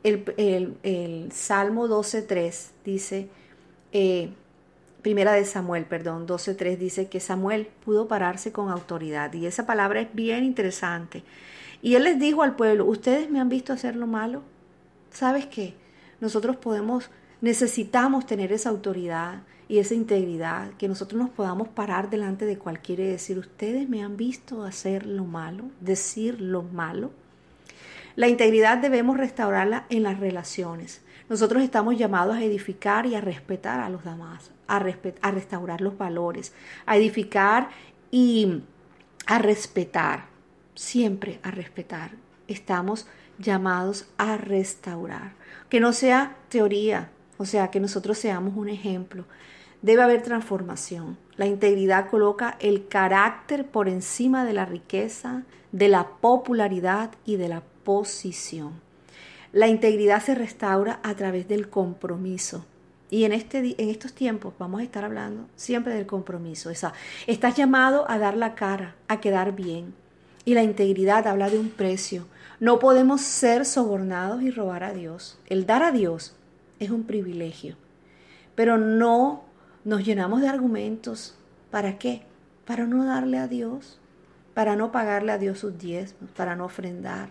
El, 0.04 0.32
el, 0.38 0.78
el 0.84 1.32
Salmo 1.32 1.88
12.3 1.88 2.70
dice, 2.86 3.30
eh, 3.92 4.30
Primera 5.02 5.32
de 5.32 5.46
Samuel, 5.46 5.86
perdón, 5.86 6.28
12.3 6.28 6.78
dice 6.78 7.08
que 7.08 7.22
Samuel 7.22 7.68
pudo 7.86 8.10
pararse 8.10 8.52
con 8.52 8.70
autoridad 8.70 9.34
y 9.34 9.46
esa 9.46 9.66
palabra 9.66 10.02
es 10.02 10.14
bien 10.14 10.44
interesante. 10.44 11.24
Y 11.82 11.96
él 11.96 12.04
les 12.04 12.20
dijo 12.20 12.44
al 12.44 12.58
pueblo, 12.58 12.86
¿ustedes 12.86 13.30
me 13.30 13.40
han 13.40 13.48
visto 13.48 13.72
hacer 13.72 13.96
lo 13.96 14.08
malo? 14.08 14.44
¿Sabes 15.12 15.46
qué? 15.46 15.76
Nosotros 16.20 16.58
podemos, 16.58 17.10
necesitamos 17.40 18.26
tener 18.26 18.52
esa 18.52 18.70
autoridad 18.70 19.44
y 19.70 19.78
esa 19.78 19.94
integridad, 19.94 20.72
que 20.74 20.88
nosotros 20.88 21.22
nos 21.22 21.30
podamos 21.30 21.70
parar 21.70 22.10
delante 22.10 22.46
de 22.46 22.58
cualquiera 22.58 23.04
y 23.04 23.08
decir, 23.08 23.38
¿ustedes 23.38 23.88
me 23.88 24.04
han 24.04 24.18
visto 24.18 24.64
hacer 24.64 25.06
lo 25.06 25.24
malo? 25.24 25.66
Decir 25.80 26.42
lo 26.42 26.64
malo. 26.64 27.12
La 28.20 28.28
integridad 28.28 28.80
debemos 28.80 29.16
restaurarla 29.16 29.86
en 29.90 30.04
las 30.04 30.20
relaciones. 30.20 31.02
Nosotros 31.30 31.64
estamos 31.64 31.98
llamados 31.98 32.36
a 32.36 32.44
edificar 32.44 33.06
y 33.06 33.16
a 33.16 33.22
respetar 33.22 33.80
a 33.80 33.90
los 33.90 34.04
demás, 34.04 34.52
a, 34.68 34.76
a 35.22 35.32
restaurar 35.32 35.80
los 35.80 35.98
valores, 35.98 36.54
a 36.86 36.98
edificar 36.98 37.70
y 38.12 38.62
a 39.26 39.40
respetar, 39.40 40.26
siempre 40.76 41.40
a 41.44 41.52
respetar. 41.52 42.12
Estamos 42.50 43.08
llamados 43.38 44.10
a 44.18 44.36
restaurar. 44.36 45.36
Que 45.70 45.80
no 45.80 45.94
sea 45.94 46.36
teoría, 46.50 47.12
o 47.38 47.46
sea, 47.46 47.72
que 47.72 47.80
nosotros 47.80 48.18
seamos 48.18 48.58
un 48.58 48.68
ejemplo. 48.68 49.24
Debe 49.82 50.02
haber 50.02 50.24
transformación. 50.24 51.18
La 51.38 51.46
integridad 51.46 52.10
coloca 52.10 52.58
el 52.60 52.90
carácter 52.90 53.66
por 53.66 53.88
encima 53.88 54.44
de 54.44 54.52
la 54.52 54.66
riqueza, 54.66 55.44
de 55.72 55.88
la 55.88 56.06
popularidad 56.20 57.12
y 57.24 57.38
de 57.38 57.48
la 57.48 57.62
posición. 57.84 58.74
La 59.52 59.68
integridad 59.68 60.24
se 60.24 60.36
restaura 60.36 61.00
a 61.04 61.16
través 61.16 61.48
del 61.48 61.70
compromiso. 61.70 62.66
Y 63.10 63.24
en, 63.24 63.34
este, 63.34 63.76
en 63.82 63.90
estos 63.90 64.14
tiempos 64.14 64.54
vamos 64.60 64.82
a 64.82 64.84
estar 64.84 65.04
hablando 65.04 65.48
siempre 65.56 65.96
del 65.96 66.06
compromiso. 66.06 66.70
Esa, 66.70 66.94
estás 67.26 67.56
llamado 67.56 68.10
a 68.10 68.20
dar 68.20 68.38
la 68.38 68.54
cara, 68.54 68.96
a 69.08 69.20
quedar 69.20 69.56
bien. 69.56 69.96
Y 70.46 70.54
la 70.54 70.64
integridad 70.64 71.26
habla 71.26 71.50
de 71.50 71.58
un 71.58 71.70
precio. 71.70 72.28
No 72.60 72.78
podemos 72.78 73.22
ser 73.22 73.66
sobornados 73.66 74.44
y 74.44 74.52
robar 74.52 74.84
a 74.84 74.94
Dios. 74.94 75.40
El 75.48 75.66
dar 75.66 75.82
a 75.82 75.92
Dios 75.92 76.36
es 76.80 76.92
un 76.92 77.04
privilegio. 77.04 77.76
Pero 78.54 78.78
no 78.78 79.44
nos 79.84 80.06
llenamos 80.06 80.42
de 80.42 80.48
argumentos. 80.48 81.36
¿Para 81.72 81.98
qué? 81.98 82.24
Para 82.66 82.86
no 82.86 83.06
darle 83.06 83.40
a 83.40 83.48
Dios, 83.48 84.00
para 84.54 84.76
no 84.76 84.92
pagarle 84.92 85.32
a 85.32 85.38
Dios 85.38 85.60
sus 85.60 85.78
diezmos, 85.80 86.30
para 86.32 86.56
no 86.56 86.66
ofrendar. 86.66 87.30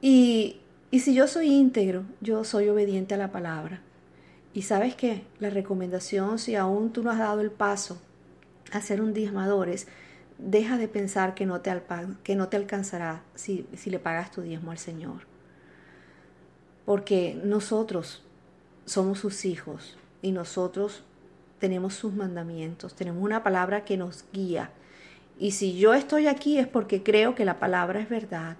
Y, 0.00 0.60
si 0.92 1.14
yo 1.14 1.28
soy 1.28 1.48
íntegro, 1.48 2.04
yo 2.20 2.44
soy 2.44 2.68
obediente 2.68 3.14
a 3.14 3.18
la 3.18 3.32
palabra. 3.32 3.80
Y 4.52 4.62
sabes 4.62 4.94
qué, 4.94 5.24
la 5.38 5.50
recomendación, 5.50 6.38
si 6.38 6.56
aún 6.56 6.92
tú 6.92 7.02
no 7.02 7.10
has 7.10 7.18
dado 7.18 7.40
el 7.40 7.50
paso 7.50 8.00
a 8.72 8.80
ser 8.80 9.00
un 9.00 9.12
diezmador, 9.12 9.68
es 9.68 9.86
deja 10.38 10.78
de 10.78 10.88
pensar 10.88 11.34
que 11.34 11.46
no 11.46 11.60
te, 11.60 11.70
alcanzará 11.70 13.22
si 13.34 13.66
le 13.84 13.98
pagas 13.98 14.30
tu 14.30 14.42
diezmo 14.42 14.70
al 14.70 14.78
Señor. 14.78 15.28
Porque 16.86 17.40
nosotros 17.44 18.24
somos 18.86 19.20
sus 19.20 19.44
hijos 19.44 19.96
y 20.22 20.32
nosotros 20.32 21.04
tenemos 21.60 21.94
sus 21.94 22.14
mandamientos, 22.14 22.94
tenemos 22.94 23.22
una 23.22 23.44
palabra 23.44 23.84
que 23.84 23.96
nos 23.96 24.24
guía. 24.32 24.70
Y 25.38 25.52
si 25.52 25.78
yo 25.78 25.94
estoy 25.94 26.26
aquí 26.26 26.58
es 26.58 26.66
porque 26.66 27.02
creo 27.02 27.34
que 27.34 27.44
la 27.44 27.58
palabra 27.60 28.00
es 28.00 28.08
verdad. 28.08 28.56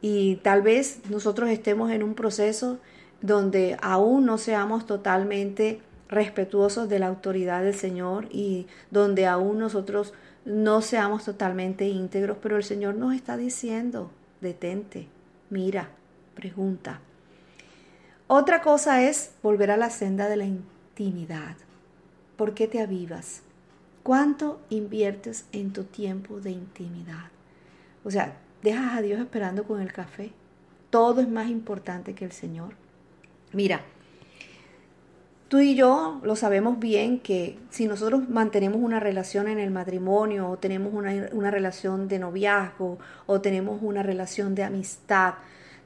Y 0.00 0.36
tal 0.36 0.62
vez 0.62 1.00
nosotros 1.10 1.50
estemos 1.50 1.90
en 1.90 2.02
un 2.02 2.14
proceso 2.14 2.78
donde 3.20 3.76
aún 3.82 4.26
no 4.26 4.38
seamos 4.38 4.86
totalmente 4.86 5.80
respetuosos 6.08 6.88
de 6.88 6.98
la 6.98 7.08
autoridad 7.08 7.62
del 7.62 7.74
Señor 7.74 8.26
y 8.30 8.66
donde 8.90 9.26
aún 9.26 9.58
nosotros 9.58 10.14
no 10.44 10.80
seamos 10.80 11.24
totalmente 11.24 11.88
íntegros, 11.88 12.38
pero 12.40 12.56
el 12.56 12.64
Señor 12.64 12.94
nos 12.94 13.14
está 13.14 13.36
diciendo, 13.36 14.10
detente, 14.40 15.08
mira, 15.50 15.90
pregunta. 16.34 17.00
Otra 18.28 18.62
cosa 18.62 19.02
es 19.02 19.32
volver 19.42 19.70
a 19.70 19.76
la 19.76 19.90
senda 19.90 20.28
de 20.28 20.36
la 20.36 20.44
intimidad. 20.44 21.56
¿Por 22.36 22.54
qué 22.54 22.68
te 22.68 22.80
avivas? 22.80 23.42
¿Cuánto 24.02 24.60
inviertes 24.70 25.46
en 25.52 25.72
tu 25.72 25.84
tiempo 25.84 26.40
de 26.40 26.50
intimidad? 26.50 27.30
O 28.04 28.10
sea, 28.10 28.36
dejas 28.62 28.96
a 28.96 29.02
Dios 29.02 29.20
esperando 29.20 29.64
con 29.64 29.80
el 29.80 29.92
café. 29.92 30.32
Todo 30.90 31.20
es 31.20 31.28
más 31.28 31.48
importante 31.48 32.14
que 32.14 32.24
el 32.24 32.32
Señor. 32.32 32.74
Mira, 33.52 33.82
tú 35.48 35.58
y 35.58 35.74
yo 35.74 36.20
lo 36.22 36.36
sabemos 36.36 36.78
bien 36.78 37.20
que 37.20 37.58
si 37.70 37.86
nosotros 37.86 38.28
mantenemos 38.28 38.80
una 38.80 39.00
relación 39.00 39.48
en 39.48 39.58
el 39.58 39.70
matrimonio 39.70 40.48
o 40.48 40.58
tenemos 40.58 40.92
una, 40.92 41.28
una 41.32 41.50
relación 41.50 42.08
de 42.08 42.18
noviazgo 42.18 42.98
o 43.26 43.40
tenemos 43.40 43.80
una 43.82 44.02
relación 44.02 44.54
de 44.54 44.64
amistad, 44.64 45.34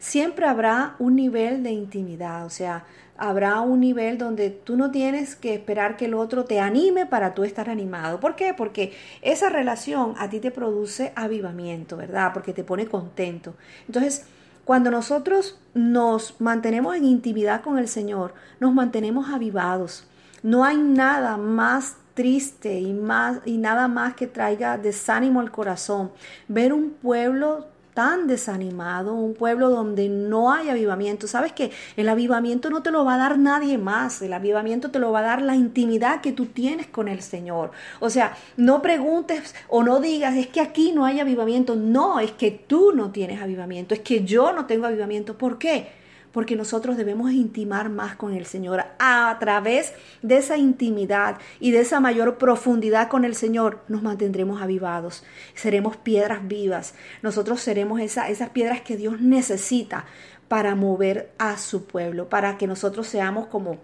siempre 0.03 0.47
habrá 0.47 0.97
un 0.99 1.15
nivel 1.15 1.63
de 1.63 1.71
intimidad, 1.71 2.45
o 2.45 2.51
sea, 2.51 2.85
habrá 3.17 3.61
un 3.61 3.79
nivel 3.79 4.19
donde 4.19 4.51
tú 4.51 4.77
no 4.77 4.91
tienes 4.91 5.37
que 5.37 5.55
esperar 5.55 5.97
que 5.97 6.07
el 6.07 6.15
otro 6.15 6.45
te 6.45 6.59
anime 6.59 7.07
para 7.07 7.35
tú 7.35 7.45
estar 7.45 7.71
animado. 7.71 8.19
¿Por 8.19 8.35
qué? 8.35 8.53
Porque 8.53 8.93
esa 9.23 9.49
relación 9.49 10.15
a 10.19 10.29
ti 10.29 10.41
te 10.41 10.51
produce 10.51 11.13
avivamiento, 11.15 11.97
¿verdad? 11.97 12.33
Porque 12.35 12.53
te 12.53 12.65
pone 12.65 12.87
contento. 12.87 13.55
Entonces, 13.87 14.27
cuando 14.65 14.91
nosotros 14.91 15.61
nos 15.73 16.41
mantenemos 16.41 16.97
en 16.97 17.05
intimidad 17.05 17.63
con 17.63 17.79
el 17.79 17.87
Señor, 17.87 18.35
nos 18.59 18.75
mantenemos 18.75 19.31
avivados. 19.31 20.09
No 20.43 20.65
hay 20.65 20.79
nada 20.79 21.37
más 21.37 21.97
triste 22.15 22.81
y 22.81 22.93
más 22.93 23.39
y 23.45 23.57
nada 23.57 23.87
más 23.87 24.15
que 24.15 24.27
traiga 24.27 24.79
desánimo 24.79 25.39
al 25.39 25.53
corazón. 25.53 26.11
Ver 26.49 26.73
un 26.73 26.91
pueblo 26.91 27.72
tan 27.95 28.27
desanimado, 28.27 29.15
un 29.15 29.35
pueblo 29.35 29.69
donde 29.71 30.09
no 30.09 30.53
hay 30.53 30.71
avivamiento. 30.71 31.27
Sabes 31.27 31.53
que 31.53 31.71
el 31.97 32.09
avivamiento 32.09 32.71
no 32.71 32.83
te 32.83 32.91
lo 32.91 33.05
va 33.05 33.15
a 33.15 33.19
dar 33.19 33.39
nadie 33.39 33.79
más, 33.79 34.23
el 34.23 34.33
avivamiento 34.33 34.91
te 34.91 34.99
lo 34.99 35.13
va 35.13 35.21
a 35.21 35.23
dar 35.23 35.43
la 35.43 35.55
intimidad 35.55 36.21
que 36.21 36.33
tú 36.33 36.47
tienes 36.47 36.87
con 36.87 37.09
el 37.09 37.23
Señor. 37.23 37.73
O 38.01 38.11
sea, 38.11 38.37
no 38.57 38.83
preguntes 38.83 39.55
o 39.69 39.83
no 39.83 40.01
digas, 40.01 40.37
es 40.37 40.47
que 40.47 40.61
aquí 40.61 40.93
no 40.93 41.05
hay 41.05 41.21
avivamiento. 41.21 41.77
No, 41.77 42.21
es 42.21 42.33
que 42.33 42.51
tú 42.51 42.93
no 42.95 43.11
tienes 43.11 43.41
avivamiento, 43.41 43.95
es 43.95 44.01
que 44.01 44.25
yo 44.25 44.53
no 44.53 44.67
tengo 44.67 44.87
avivamiento. 44.87 45.37
¿Por 45.37 45.59
qué? 45.59 46.02
Porque 46.33 46.57
nosotros 46.57 46.97
debemos 46.97 47.33
intimar 47.33 47.89
más 47.89 48.17
con 48.17 48.35
el 48.35 48.47
Señor. 48.47 48.85
A 48.99 49.37
través 49.39 49.93
de 50.23 50.39
esa 50.39 50.57
intimidad 50.57 51.39
y 51.61 51.71
de 51.71 51.81
esa 51.81 52.01
mayor 52.01 52.39
profundidad 52.39 53.09
con 53.09 53.25
el 53.25 53.35
Señor, 53.35 53.81
nos 53.89 54.03
mantendremos 54.03 54.63
avivados. 54.63 55.25
Seremos 55.55 55.97
piedras 55.97 56.47
vivas. 56.49 56.95
Nosotros 57.23 57.61
seremos 57.61 58.01
esas 58.01 58.51
piedras 58.51 58.81
que 58.81 58.97
Dios 58.97 59.21
necesita 59.21 60.07
para 60.49 60.75
mover 60.75 61.33
a 61.39 61.57
su 61.57 61.87
pueblo, 61.87 62.29
para 62.29 62.59
que 62.59 62.67
nosotros 62.67 63.07
seamos 63.07 63.47
como 63.47 63.79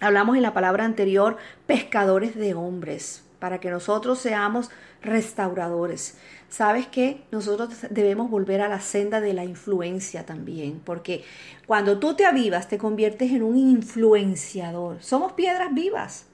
hablamos 0.00 0.36
en 0.36 0.42
la 0.42 0.52
palabra 0.52 0.84
anterior, 0.84 1.36
pescadores 1.66 2.34
de 2.34 2.54
hombres, 2.54 3.23
para 3.38 3.60
que 3.60 3.70
nosotros 3.70 4.18
seamos 4.18 4.70
restauradores. 5.02 6.16
¿Sabes 6.48 6.86
qué? 6.86 7.22
Nosotros 7.30 7.70
debemos 7.90 8.30
volver 8.30 8.60
a 8.60 8.68
la 8.68 8.80
senda 8.80 9.20
de 9.20 9.34
la 9.34 9.44
influencia 9.44 10.24
también, 10.24 10.80
porque 10.84 11.24
cuando 11.66 11.98
tú 11.98 12.14
te 12.14 12.24
avivas 12.24 12.68
te 12.68 12.78
conviertes 12.78 13.32
en 13.32 13.42
un 13.42 13.56
influenciador. 13.56 15.02
Somos 15.02 15.32
piedras 15.32 15.74
vivas, 15.74 16.26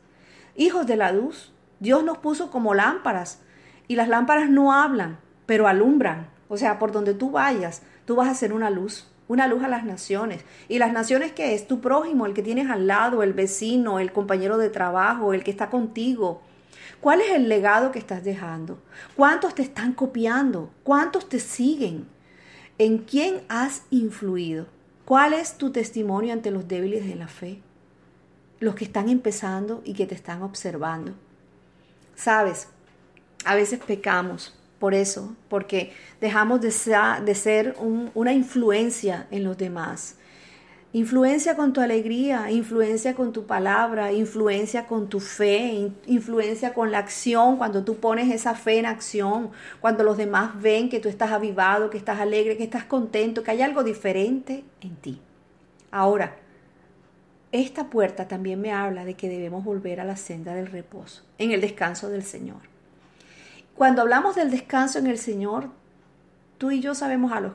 hijos 0.56 0.86
de 0.86 0.96
la 0.96 1.12
luz. 1.12 1.52
Dios 1.78 2.04
nos 2.04 2.18
puso 2.18 2.50
como 2.50 2.74
lámparas 2.74 3.40
y 3.88 3.96
las 3.96 4.08
lámparas 4.08 4.50
no 4.50 4.72
hablan, 4.72 5.18
pero 5.46 5.66
alumbran. 5.66 6.28
O 6.48 6.56
sea, 6.56 6.78
por 6.78 6.92
donde 6.92 7.14
tú 7.14 7.30
vayas, 7.30 7.82
tú 8.04 8.16
vas 8.16 8.28
a 8.28 8.34
ser 8.34 8.52
una 8.52 8.70
luz 8.70 9.10
una 9.30 9.46
luz 9.46 9.62
a 9.62 9.68
las 9.68 9.84
naciones. 9.84 10.44
¿Y 10.68 10.80
las 10.80 10.92
naciones 10.92 11.30
que 11.30 11.54
es? 11.54 11.68
Tu 11.68 11.80
prójimo, 11.80 12.26
el 12.26 12.34
que 12.34 12.42
tienes 12.42 12.68
al 12.68 12.88
lado, 12.88 13.22
el 13.22 13.32
vecino, 13.32 14.00
el 14.00 14.10
compañero 14.10 14.58
de 14.58 14.70
trabajo, 14.70 15.32
el 15.32 15.44
que 15.44 15.52
está 15.52 15.70
contigo. 15.70 16.42
¿Cuál 17.00 17.20
es 17.20 17.30
el 17.30 17.48
legado 17.48 17.92
que 17.92 17.98
estás 17.98 18.24
dejando? 18.24 18.78
¿Cuántos 19.16 19.54
te 19.54 19.62
están 19.62 19.92
copiando? 19.92 20.70
¿Cuántos 20.82 21.28
te 21.28 21.40
siguen? 21.40 22.08
¿En 22.78 22.98
quién 22.98 23.42
has 23.48 23.82
influido? 23.90 24.66
¿Cuál 25.04 25.34
es 25.34 25.58
tu 25.58 25.70
testimonio 25.70 26.32
ante 26.32 26.50
los 26.50 26.68
débiles 26.68 27.06
de 27.06 27.16
la 27.16 27.28
fe? 27.28 27.60
Los 28.58 28.74
que 28.74 28.84
están 28.84 29.08
empezando 29.08 29.82
y 29.84 29.94
que 29.94 30.06
te 30.06 30.14
están 30.14 30.42
observando. 30.42 31.14
Sabes, 32.14 32.68
a 33.44 33.54
veces 33.54 33.80
pecamos 33.80 34.54
por 34.78 34.94
eso, 34.94 35.36
porque 35.48 35.92
dejamos 36.20 36.60
de 36.60 36.70
ser, 36.70 37.76
una 38.14 38.32
influencia 38.32 39.26
en 39.30 39.44
los 39.44 39.58
demás. 39.58 40.16
Influencia 40.92 41.54
con 41.54 41.72
tu 41.72 41.80
alegría, 41.80 42.50
influencia 42.50 43.14
con 43.14 43.32
tu 43.32 43.46
palabra, 43.46 44.12
influencia 44.12 44.88
con 44.88 45.08
tu 45.08 45.20
fe, 45.20 45.92
influencia 46.06 46.74
con 46.74 46.90
la 46.90 46.98
acción, 46.98 47.58
cuando 47.58 47.84
tú 47.84 47.98
pones 47.98 48.28
esa 48.34 48.56
fe 48.56 48.78
en 48.78 48.86
acción, 48.86 49.50
cuando 49.80 50.02
los 50.02 50.16
demás 50.16 50.60
ven 50.60 50.88
que 50.88 50.98
tú 50.98 51.08
estás 51.08 51.30
avivado, 51.30 51.90
que 51.90 51.98
estás 51.98 52.18
alegre, 52.18 52.56
que 52.56 52.64
estás 52.64 52.84
contento, 52.84 53.44
que 53.44 53.52
hay 53.52 53.62
algo 53.62 53.84
diferente 53.84 54.64
en 54.80 54.96
ti. 54.96 55.20
Ahora, 55.92 56.34
esta 57.52 57.88
puerta 57.88 58.26
también 58.26 58.60
me 58.60 58.72
habla 58.72 59.04
de 59.04 59.14
que 59.14 59.28
debemos 59.28 59.64
volver 59.64 60.00
a 60.00 60.04
la 60.04 60.16
senda 60.16 60.54
del 60.54 60.66
reposo, 60.66 61.22
en 61.38 61.52
el 61.52 61.60
descanso 61.60 62.08
del 62.08 62.24
Señor. 62.24 62.62
Cuando 63.76 64.02
hablamos 64.02 64.34
del 64.34 64.50
descanso 64.50 64.98
en 64.98 65.06
el 65.06 65.18
Señor, 65.18 65.68
tú 66.58 66.72
y 66.72 66.80
yo 66.80 66.96
sabemos 66.96 67.30
a 67.30 67.40
los 67.40 67.52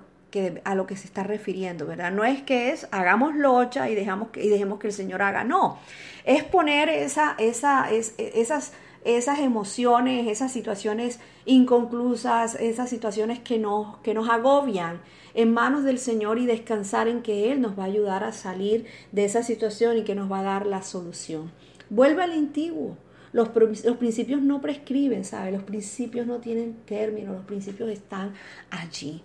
a 0.63 0.75
lo 0.75 0.85
que 0.87 0.95
se 0.95 1.07
está 1.07 1.23
refiriendo, 1.23 1.85
¿verdad? 1.85 2.11
No 2.11 2.23
es 2.23 2.41
que 2.41 2.71
es 2.71 2.87
hagamos 2.91 3.35
locha 3.35 3.89
y, 3.89 3.95
dejamos 3.95 4.29
y 4.35 4.49
dejemos 4.49 4.79
que 4.79 4.87
el 4.87 4.93
Señor 4.93 5.21
haga, 5.21 5.43
no. 5.43 5.79
Es 6.23 6.43
poner 6.43 6.89
esa, 6.89 7.35
esa, 7.37 7.89
esas, 7.91 8.73
esas 9.03 9.39
emociones, 9.39 10.27
esas 10.27 10.51
situaciones 10.51 11.19
inconclusas, 11.45 12.55
esas 12.55 12.89
situaciones 12.89 13.39
que 13.39 13.59
nos, 13.59 13.97
que 13.97 14.13
nos 14.13 14.29
agobian 14.29 15.01
en 15.35 15.53
manos 15.53 15.83
del 15.83 15.99
Señor 15.99 16.39
y 16.39 16.45
descansar 16.45 17.07
en 17.07 17.21
que 17.21 17.51
Él 17.51 17.61
nos 17.61 17.77
va 17.77 17.83
a 17.83 17.87
ayudar 17.87 18.23
a 18.23 18.31
salir 18.31 18.85
de 19.11 19.25
esa 19.25 19.43
situación 19.43 19.97
y 19.97 20.03
que 20.03 20.15
nos 20.15 20.31
va 20.31 20.39
a 20.39 20.43
dar 20.43 20.65
la 20.65 20.81
solución. 20.81 21.51
Vuelve 21.89 22.23
al 22.23 22.31
antiguo. 22.31 22.97
Los, 23.31 23.49
los, 23.83 23.97
principios 23.97 24.41
no 24.41 24.61
prescriben, 24.61 25.25
¿sabe? 25.25 25.51
Los 25.51 25.63
principios 25.63 26.25
no 26.25 26.37
tienen 26.37 26.73
término, 26.85 27.33
los 27.33 27.43
principios 27.43 27.89
están 27.89 28.33
allí. 28.69 29.23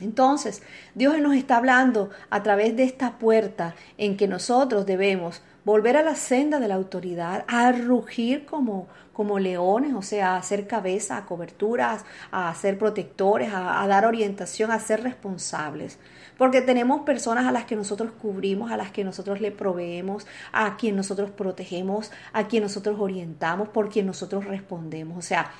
Entonces, 0.00 0.62
Dios 0.94 1.18
nos 1.18 1.34
está 1.34 1.56
hablando 1.56 2.10
a 2.30 2.42
través 2.42 2.76
de 2.76 2.84
esta 2.84 3.18
puerta 3.18 3.74
en 3.98 4.16
que 4.16 4.26
nosotros 4.26 4.86
debemos 4.86 5.42
volver 5.64 5.96
a 5.96 6.02
la 6.02 6.16
senda 6.16 6.58
de 6.58 6.68
la 6.68 6.74
autoridad, 6.74 7.44
a 7.46 7.70
rugir 7.72 8.44
como, 8.46 8.88
como 9.12 9.38
leones, 9.38 9.94
o 9.94 10.02
sea, 10.02 10.34
a 10.34 10.38
hacer 10.38 10.66
cabeza, 10.66 11.16
a 11.16 11.26
coberturas, 11.26 12.04
a 12.32 12.52
ser 12.54 12.78
protectores, 12.78 13.52
a, 13.52 13.82
a 13.82 13.86
dar 13.86 14.06
orientación, 14.06 14.70
a 14.70 14.80
ser 14.80 15.02
responsables. 15.02 15.98
Porque 16.36 16.62
tenemos 16.62 17.02
personas 17.02 17.46
a 17.46 17.52
las 17.52 17.66
que 17.66 17.76
nosotros 17.76 18.10
cubrimos, 18.12 18.72
a 18.72 18.76
las 18.76 18.90
que 18.90 19.04
nosotros 19.04 19.40
le 19.40 19.52
proveemos, 19.52 20.26
a 20.50 20.76
quien 20.76 20.96
nosotros 20.96 21.30
protegemos, 21.30 22.10
a 22.32 22.48
quien 22.48 22.64
nosotros 22.64 22.96
orientamos, 22.98 23.68
por 23.68 23.90
quien 23.90 24.06
nosotros 24.06 24.46
respondemos. 24.46 25.18
O 25.18 25.22
sea, 25.22 25.52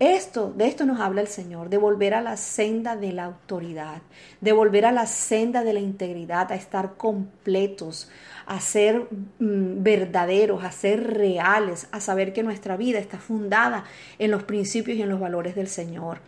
esto, 0.00 0.50
de 0.56 0.66
esto 0.66 0.86
nos 0.86 0.98
habla 0.98 1.20
el 1.20 1.28
Señor, 1.28 1.68
de 1.68 1.76
volver 1.76 2.14
a 2.14 2.22
la 2.22 2.38
senda 2.38 2.96
de 2.96 3.12
la 3.12 3.26
autoridad, 3.26 4.00
de 4.40 4.52
volver 4.52 4.86
a 4.86 4.92
la 4.92 5.04
senda 5.04 5.62
de 5.62 5.74
la 5.74 5.80
integridad, 5.80 6.50
a 6.50 6.54
estar 6.54 6.94
completos, 6.96 8.10
a 8.46 8.60
ser 8.60 9.08
mm, 9.38 9.82
verdaderos, 9.82 10.64
a 10.64 10.72
ser 10.72 11.06
reales, 11.12 11.86
a 11.92 12.00
saber 12.00 12.32
que 12.32 12.42
nuestra 12.42 12.78
vida 12.78 12.98
está 12.98 13.18
fundada 13.18 13.84
en 14.18 14.30
los 14.30 14.42
principios 14.42 14.96
y 14.96 15.02
en 15.02 15.10
los 15.10 15.20
valores 15.20 15.54
del 15.54 15.68
Señor. 15.68 16.20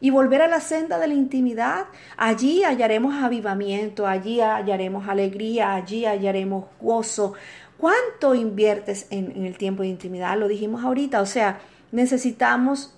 Y 0.00 0.10
volver 0.10 0.42
a 0.42 0.48
la 0.48 0.60
senda 0.60 0.98
de 0.98 1.06
la 1.06 1.14
intimidad, 1.14 1.84
allí 2.16 2.64
hallaremos 2.64 3.22
avivamiento, 3.22 4.08
allí 4.08 4.40
hallaremos 4.40 5.08
alegría, 5.08 5.74
allí 5.74 6.04
hallaremos 6.04 6.64
gozo. 6.80 7.34
¿Cuánto 7.78 8.34
inviertes 8.34 9.06
en, 9.10 9.30
en 9.36 9.46
el 9.46 9.56
tiempo 9.56 9.82
de 9.82 9.88
intimidad? 9.88 10.36
Lo 10.36 10.48
dijimos 10.48 10.82
ahorita, 10.82 11.20
o 11.20 11.26
sea, 11.26 11.60
necesitamos 11.92 12.96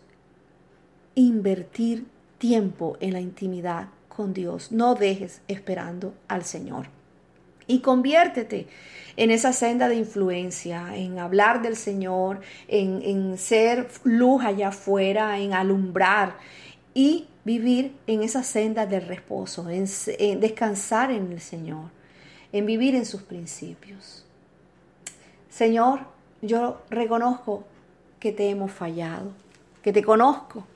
invertir 1.14 2.06
tiempo 2.38 2.96
en 3.00 3.12
la 3.12 3.20
intimidad 3.20 3.88
con 4.08 4.34
Dios. 4.34 4.72
No 4.72 4.94
dejes 4.94 5.40
esperando 5.48 6.14
al 6.28 6.44
Señor. 6.44 6.86
Y 7.66 7.80
conviértete 7.80 8.66
en 9.16 9.30
esa 9.30 9.52
senda 9.52 9.88
de 9.88 9.94
influencia, 9.96 10.96
en 10.96 11.18
hablar 11.18 11.62
del 11.62 11.76
Señor, 11.76 12.40
en, 12.68 13.38
ser 13.38 13.88
luz 14.04 14.44
allá 14.44 14.68
afuera, 14.68 15.38
en 15.38 15.52
alumbrar 15.52 16.36
y 16.94 17.28
vivir 17.44 17.94
en 18.06 18.22
esa 18.22 18.42
senda 18.42 18.86
del 18.86 19.06
reposo, 19.06 19.68
en, 19.70 19.86
en 20.18 20.40
descansar 20.40 21.10
en 21.10 21.32
el 21.32 21.40
Señor, 21.40 21.90
en 22.52 22.66
vivir 22.66 22.94
en 22.94 23.06
sus 23.06 23.22
principios. 23.22 24.24
Señor, 25.48 26.00
yo 26.40 26.82
reconozco 26.90 27.64
que 28.18 28.32
te 28.32 28.48
hemos 28.50 28.72
fallado, 28.72 29.30
que 29.82 29.92
te 29.92 30.02
conozco, 30.02 30.66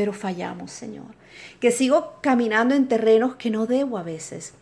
pero 0.00 0.14
fallamos, 0.14 0.70
Señor. 0.70 1.08
Que 1.60 1.70
sigo 1.70 2.14
caminando 2.22 2.74
en 2.74 2.88
terrenos 2.88 3.36
que 3.36 3.50
no 3.50 3.66
debo 3.66 3.98
a 3.98 4.02
veces. 4.02 4.54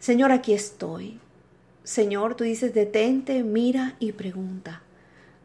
Señor, 0.00 0.32
aquí 0.32 0.52
estoy. 0.52 1.18
Señor, 1.82 2.34
tú 2.34 2.44
dices, 2.44 2.74
detente, 2.74 3.42
mira 3.42 3.96
y 4.00 4.12
pregunta. 4.12 4.82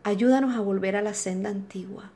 Ayúdanos 0.04 0.54
a 0.54 0.60
volver 0.60 0.98
a 0.98 1.02
la 1.02 1.14
senda 1.14 1.50
antigua. 1.50 2.12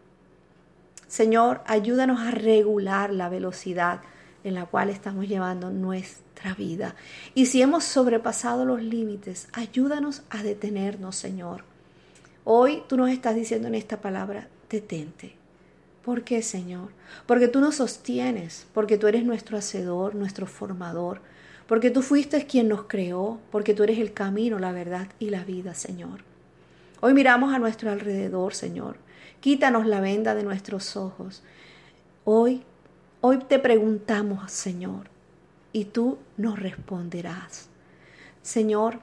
Señor, 1.07 1.61
ayúdanos 1.67 2.19
a 2.19 2.31
regular 2.31 3.13
la 3.13 3.29
velocidad 3.29 4.01
en 4.43 4.53
la 4.53 4.65
cual 4.65 4.89
estamos 4.89 5.25
llevando 5.29 5.71
nuestra 5.71 6.53
vida. 6.53 6.95
Y 7.33 7.45
si 7.45 7.61
hemos 7.61 7.85
sobrepasado 7.85 8.65
los 8.65 8.83
límites, 8.83 9.47
ayúdanos 9.53 10.23
a 10.29 10.43
detenernos, 10.43 11.15
Señor. 11.15 11.63
Hoy 12.43 12.83
tú 12.89 12.97
nos 12.97 13.09
estás 13.09 13.35
diciendo 13.35 13.69
en 13.69 13.75
esta 13.75 14.01
palabra, 14.01 14.49
detente. 14.69 15.44
¿Por 16.05 16.23
qué, 16.23 16.41
Señor? 16.41 16.89
Porque 17.25 17.47
tú 17.47 17.59
nos 17.59 17.75
sostienes, 17.75 18.67
porque 18.73 18.97
tú 18.97 19.07
eres 19.07 19.25
nuestro 19.25 19.57
hacedor, 19.57 20.15
nuestro 20.15 20.45
formador, 20.45 21.19
porque 21.67 21.89
tú 21.89 22.01
fuiste 22.03 22.45
quien 22.45 22.67
nos 22.69 22.83
creó, 22.83 23.39
porque 23.51 23.73
tú 23.73 23.83
eres 23.83 23.97
el 23.97 24.13
camino, 24.13 24.59
la 24.59 24.71
verdad 24.71 25.07
y 25.19 25.31
la 25.31 25.43
vida, 25.43 25.73
Señor. 25.73 26.19
Hoy 27.01 27.13
miramos 27.13 27.53
a 27.53 27.59
nuestro 27.59 27.91
alrededor, 27.91 28.53
Señor. 28.53 28.97
Quítanos 29.41 29.87
la 29.87 29.99
venda 29.99 30.35
de 30.35 30.43
nuestros 30.43 30.95
ojos. 30.95 31.43
Hoy 32.23 32.63
Hoy 33.27 33.39
te 33.39 33.57
preguntamos, 33.57 34.51
Señor, 34.51 35.09
y 35.73 35.85
tú 35.85 36.19
nos 36.37 36.59
responderás. 36.59 37.69
Señor, 38.43 38.99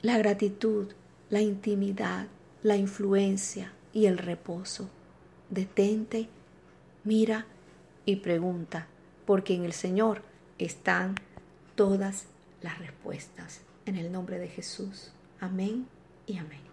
la 0.00 0.16
gratitud, 0.16 0.86
la 1.28 1.42
intimidad, 1.42 2.28
la 2.62 2.78
influencia 2.78 3.74
y 3.92 4.06
el 4.06 4.16
reposo. 4.16 4.88
Detente, 5.50 6.28
mira 7.04 7.46
y 8.04 8.16
pregunta, 8.16 8.86
porque 9.26 9.54
en 9.54 9.64
el 9.64 9.72
Señor 9.72 10.22
están 10.58 11.14
todas 11.74 12.26
las 12.62 12.78
respuestas. 12.78 13.60
En 13.84 13.96
el 13.96 14.10
nombre 14.10 14.38
de 14.38 14.48
Jesús. 14.48 15.12
Amén 15.40 15.86
y 16.26 16.38
amén. 16.38 16.65